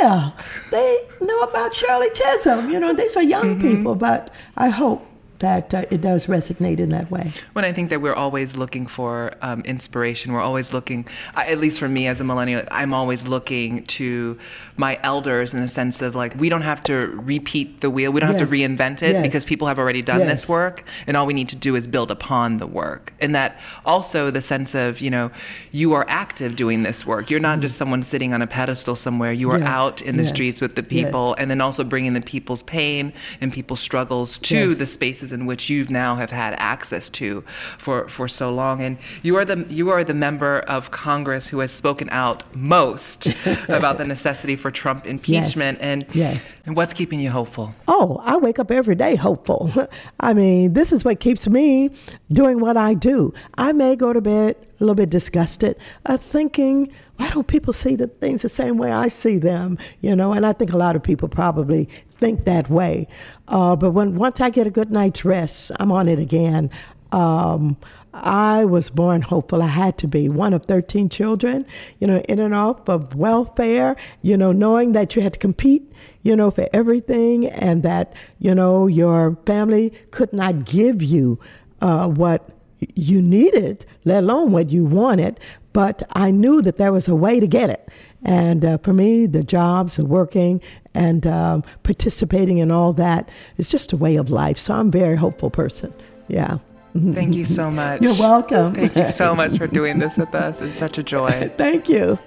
yeah, 0.00 0.30
they 0.70 0.98
know 1.20 1.40
about 1.40 1.74
Shirley 1.74 2.10
Chisholm. 2.10 2.70
You 2.70 2.80
know, 2.80 2.92
these 2.92 3.16
are 3.16 3.22
young 3.22 3.56
Mm-hmm. 3.56 3.60
people, 3.76 3.94
but 3.94 4.30
I 4.56 4.68
hope 4.68 5.06
that 5.40 5.74
uh, 5.74 5.84
it 5.90 6.00
does 6.00 6.26
resonate 6.26 6.78
in 6.78 6.90
that 6.90 7.10
way. 7.10 7.32
When 7.52 7.64
I 7.64 7.72
think 7.72 7.90
that 7.90 8.00
we're 8.00 8.14
always 8.14 8.56
looking 8.56 8.86
for 8.86 9.32
um, 9.42 9.62
inspiration, 9.62 10.32
we're 10.32 10.40
always 10.40 10.72
looking, 10.72 11.04
at 11.34 11.58
least 11.58 11.80
for 11.80 11.88
me 11.88 12.06
as 12.06 12.20
a 12.20 12.24
millennial, 12.24 12.62
I'm 12.70 12.94
always 12.94 13.26
looking 13.26 13.84
to 13.86 14.38
my 14.76 14.98
elders 15.02 15.54
in 15.54 15.60
the 15.60 15.68
sense 15.68 16.02
of 16.02 16.14
like, 16.14 16.34
we 16.38 16.48
don't 16.48 16.62
have 16.62 16.82
to 16.84 16.94
repeat 16.94 17.80
the 17.80 17.90
wheel, 17.90 18.10
we 18.10 18.20
don't 18.20 18.34
have 18.34 18.48
to 18.48 18.52
reinvent 18.52 19.02
it 19.02 19.12
Yes. 19.12 19.22
because 19.22 19.44
people 19.44 19.68
have 19.68 19.78
already 19.78 20.02
done 20.02 20.20
Yes. 20.20 20.30
this 20.30 20.48
work, 20.48 20.84
and 21.06 21.16
all 21.16 21.26
we 21.26 21.34
need 21.34 21.48
to 21.50 21.56
do 21.56 21.76
is 21.76 21.86
build 21.86 22.10
upon 22.10 22.56
the 22.58 22.66
work. 22.66 23.12
And 23.20 23.34
that 23.34 23.58
also 23.86 24.30
the 24.30 24.40
sense 24.40 24.74
of, 24.74 25.00
you 25.00 25.10
know, 25.10 25.30
you 25.70 25.92
are 25.92 26.04
active 26.08 26.56
doing 26.56 26.82
this 26.82 27.06
work. 27.06 27.30
You're 27.30 27.40
not 27.40 27.54
mm-hmm. 27.54 27.62
just 27.62 27.76
someone 27.76 28.02
sitting 28.02 28.34
on 28.34 28.42
a 28.42 28.46
pedestal 28.46 28.96
somewhere, 28.96 29.32
you 29.32 29.50
are 29.50 29.58
Yes. 29.58 29.68
out 29.68 30.02
in 30.02 30.16
the 30.16 30.22
Yes. 30.24 30.32
streets 30.32 30.60
with 30.60 30.74
the 30.74 30.82
Yes. 30.82 30.88
people, 30.88 31.34
and 31.38 31.50
then 31.50 31.60
also 31.60 31.84
bringing 31.84 32.14
the 32.14 32.20
people's 32.20 32.62
pain 32.64 33.12
and 33.40 33.52
people's 33.52 33.80
struggles 33.80 34.38
to 34.38 34.70
Yes. 34.70 34.78
the 34.78 34.86
spaces 34.86 35.12
spaces 35.12 35.32
in 35.32 35.46
which 35.46 35.68
you've 35.68 35.90
now 35.90 36.16
have 36.16 36.30
had 36.30 36.54
access 36.58 37.08
to 37.10 37.44
for, 37.78 38.08
for 38.08 38.26
so 38.28 38.52
long. 38.52 38.80
And 38.80 38.96
you 39.22 39.36
are 39.36 39.44
the 39.44 39.66
you 39.68 39.90
are 39.90 40.02
the 40.04 40.14
member 40.14 40.60
of 40.60 40.90
Congress 40.90 41.48
who 41.48 41.58
has 41.60 41.70
spoken 41.70 42.08
out 42.10 42.42
most 42.56 43.26
about 43.68 43.98
the 43.98 44.04
necessity 44.04 44.56
for 44.56 44.70
Trump 44.72 45.06
impeachment. 45.06 45.78
Yes. 45.78 45.86
And 45.86 46.06
Yes. 46.12 46.54
and 46.66 46.76
what's 46.76 46.92
keeping 46.92 47.20
you 47.20 47.30
hopeful? 47.30 47.74
Oh, 47.88 48.20
I 48.24 48.36
wake 48.36 48.58
up 48.58 48.70
every 48.70 48.94
day 48.94 49.14
hopeful. 49.16 49.70
I 50.20 50.34
mean, 50.34 50.72
this 50.72 50.92
is 50.92 51.04
what 51.04 51.20
keeps 51.20 51.48
me 51.48 51.90
doing 52.32 52.60
what 52.60 52.76
I 52.76 52.94
do. 52.94 53.32
I 53.56 53.72
may 53.72 53.96
go 53.96 54.12
to 54.12 54.20
bed 54.20 54.56
a 54.80 54.84
little 54.84 54.94
bit 54.94 55.10
disgusted, 55.10 55.76
uh, 56.06 56.16
thinking, 56.16 56.92
why 57.16 57.28
don't 57.30 57.46
people 57.46 57.72
see 57.72 57.94
the 57.94 58.08
things 58.08 58.42
the 58.42 58.48
same 58.48 58.78
way 58.78 58.90
I 58.90 59.08
see 59.08 59.38
them? 59.38 59.78
You 60.00 60.16
know, 60.16 60.32
and 60.32 60.44
I 60.44 60.52
think 60.52 60.72
a 60.72 60.76
lot 60.76 60.96
of 60.96 61.02
people 61.02 61.28
probably 61.28 61.88
think 62.18 62.44
that 62.46 62.68
way. 62.68 63.06
Uh, 63.48 63.76
but 63.76 63.90
when 63.92 64.16
once 64.16 64.40
I 64.40 64.50
get 64.50 64.66
a 64.66 64.70
good 64.70 64.90
night's 64.90 65.24
rest, 65.24 65.70
I'm 65.78 65.92
on 65.92 66.08
it 66.08 66.18
again. 66.18 66.68
Um, 67.12 67.76
I 68.14 68.64
was 68.64 68.90
born 68.90 69.22
hopeful. 69.22 69.62
I 69.62 69.68
had 69.68 69.96
to 69.98 70.08
be 70.08 70.28
one 70.28 70.52
of 70.52 70.66
13 70.66 71.08
children, 71.08 71.66
you 71.98 72.06
know, 72.06 72.18
in 72.28 72.38
and 72.38 72.54
off 72.54 72.88
of 72.88 73.14
welfare, 73.14 73.96
you 74.20 74.36
know, 74.36 74.52
knowing 74.52 74.92
that 74.92 75.16
you 75.16 75.22
had 75.22 75.32
to 75.32 75.38
compete, 75.38 75.90
you 76.22 76.36
know, 76.36 76.50
for 76.50 76.68
everything 76.72 77.46
and 77.46 77.82
that, 77.82 78.14
you 78.38 78.54
know, 78.54 78.86
your 78.86 79.36
family 79.46 79.92
could 80.10 80.32
not 80.32 80.66
give 80.66 81.02
you 81.02 81.38
uh, 81.80 82.06
what 82.08 82.50
you 82.94 83.22
needed, 83.22 83.86
let 84.04 84.22
alone 84.24 84.52
what 84.52 84.70
you 84.70 84.84
wanted. 84.84 85.40
But 85.72 86.02
I 86.12 86.30
knew 86.30 86.60
that 86.62 86.76
there 86.76 86.92
was 86.92 87.08
a 87.08 87.14
way 87.14 87.40
to 87.40 87.46
get 87.46 87.70
it. 87.70 87.88
And 88.24 88.64
uh, 88.64 88.78
for 88.78 88.92
me, 88.92 89.26
the 89.26 89.42
jobs, 89.42 89.96
the 89.96 90.04
working, 90.04 90.60
and 90.94 91.26
um, 91.26 91.64
participating 91.82 92.58
in 92.58 92.70
all 92.70 92.92
that 92.92 93.30
is 93.56 93.70
just 93.70 93.92
a 93.92 93.96
way 93.96 94.16
of 94.16 94.30
life. 94.30 94.58
So 94.58 94.74
I'm 94.74 94.88
a 94.88 94.90
very 94.90 95.16
hopeful 95.16 95.50
person. 95.50 95.94
Yeah. 96.28 96.58
Thank 96.94 97.34
you 97.34 97.44
so 97.46 97.70
much. 97.70 98.02
You're 98.02 98.14
welcome. 98.14 98.74
Thank 98.74 98.96
you 98.96 99.04
so 99.06 99.34
much 99.34 99.56
for 99.56 99.66
doing 99.66 99.98
this 99.98 100.18
with 100.18 100.34
us. 100.34 100.60
It's 100.60 100.76
such 100.76 100.98
a 100.98 101.02
joy. 101.02 101.50
Thank 101.58 101.88
you. 101.88 102.18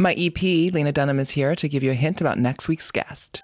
My 0.00 0.14
EP, 0.14 0.40
Lena 0.40 0.92
Dunham, 0.92 1.18
is 1.18 1.30
here 1.30 1.56
to 1.56 1.68
give 1.68 1.82
you 1.82 1.90
a 1.90 1.94
hint 1.94 2.20
about 2.20 2.38
next 2.38 2.68
week's 2.68 2.90
guest. 2.90 3.42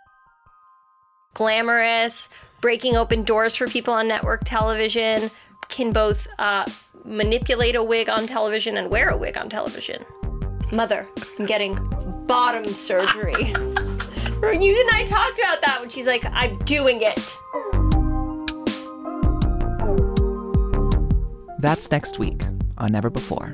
glamorous, 1.35 2.29
breaking 2.61 2.97
open 2.97 3.25
doors 3.25 3.57
for 3.57 3.67
people 3.67 3.93
on 3.93 4.07
network 4.07 4.43
television, 4.45 5.31
can 5.69 5.91
both 5.91 6.29
uh, 6.39 6.65
manipulate 7.05 7.77
a 7.77 7.83
wig 7.83 8.09
on 8.09 8.27
television 8.27 8.77
and 8.77 8.91
wear 8.91 9.09
a 9.11 9.17
wig 9.17 9.37
on 9.37 9.49
television. 9.49 10.05
Mother, 10.73 11.07
I'm 11.39 11.45
getting 11.45 11.79
bottom 12.27 12.65
surgery. 12.65 13.35
you 13.45 14.81
and 14.81 14.91
I 14.91 15.05
talked 15.07 15.39
about 15.39 15.61
that 15.63 15.79
when 15.81 15.91
she's 15.91 16.07
like, 16.07 16.25
I'm 16.25 16.59
doing 16.61 17.01
it. 17.03 17.21
That's 21.59 21.91
next 21.91 22.19
week 22.19 22.43
on 22.79 22.93
Never 22.93 23.11
Before. 23.11 23.53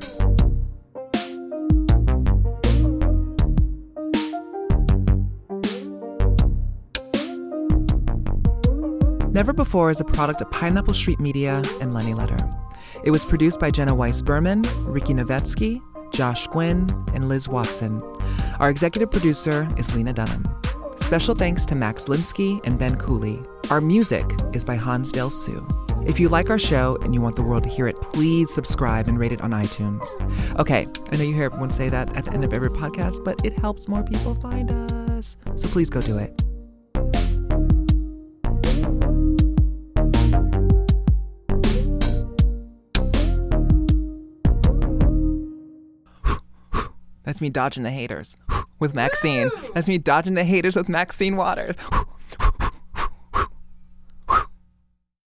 Never 9.31 9.53
Before 9.53 9.89
is 9.91 10.01
a 10.01 10.03
product 10.03 10.41
of 10.41 10.51
Pineapple 10.51 10.93
Street 10.93 11.21
Media 11.21 11.61
and 11.79 11.93
Lenny 11.93 12.13
Letter. 12.13 12.37
It 13.03 13.09
was 13.09 13.25
produced 13.25 13.59
by 13.59 13.71
Jenna 13.71 13.95
Weiss 13.95 14.21
Berman, 14.21 14.61
Rikki 14.83 15.13
Novetsky, 15.13 15.81
Josh 16.11 16.45
Gwynn, 16.47 16.87
and 17.15 17.27
Liz 17.27 17.47
Watson. 17.47 18.01
Our 18.59 18.69
executive 18.69 19.09
producer 19.09 19.67
is 19.75 19.95
Lena 19.95 20.13
Dunham. 20.13 20.45
Special 20.97 21.33
thanks 21.33 21.65
to 21.65 21.75
Max 21.75 22.05
Linsky 22.05 22.63
and 22.63 22.77
Ben 22.77 22.95
Cooley. 22.97 23.41
Our 23.71 23.81
music 23.81 24.25
is 24.53 24.63
by 24.63 24.77
Hansdale 24.77 25.31
Hsu. 25.31 25.65
If 26.05 26.19
you 26.19 26.29
like 26.29 26.51
our 26.51 26.59
show 26.59 26.97
and 27.01 27.15
you 27.15 27.21
want 27.21 27.35
the 27.35 27.41
world 27.41 27.63
to 27.63 27.69
hear 27.69 27.87
it, 27.87 27.99
please 28.01 28.53
subscribe 28.53 29.07
and 29.07 29.17
rate 29.17 29.31
it 29.31 29.41
on 29.41 29.49
iTunes. 29.49 30.07
Okay, 30.59 30.87
I 31.11 31.17
know 31.17 31.23
you 31.23 31.33
hear 31.33 31.45
everyone 31.45 31.71
say 31.71 31.89
that 31.89 32.15
at 32.15 32.25
the 32.25 32.33
end 32.33 32.43
of 32.43 32.53
every 32.53 32.69
podcast, 32.69 33.23
but 33.23 33.43
it 33.43 33.57
helps 33.57 33.87
more 33.87 34.03
people 34.03 34.35
find 34.35 34.69
us. 34.71 35.37
So 35.55 35.67
please 35.69 35.89
go 35.89 36.01
do 36.01 36.19
it. 36.19 36.43
That's 47.41 47.47
me 47.47 47.49
dodging 47.49 47.81
the 47.81 47.89
haters 47.89 48.37
with 48.77 48.93
Maxine. 48.93 49.49
That's 49.73 49.87
me 49.87 49.97
dodging 49.97 50.35
the 50.35 50.43
haters 50.43 50.75
with 50.75 50.87
Maxine 50.87 51.37
Waters. 51.37 51.75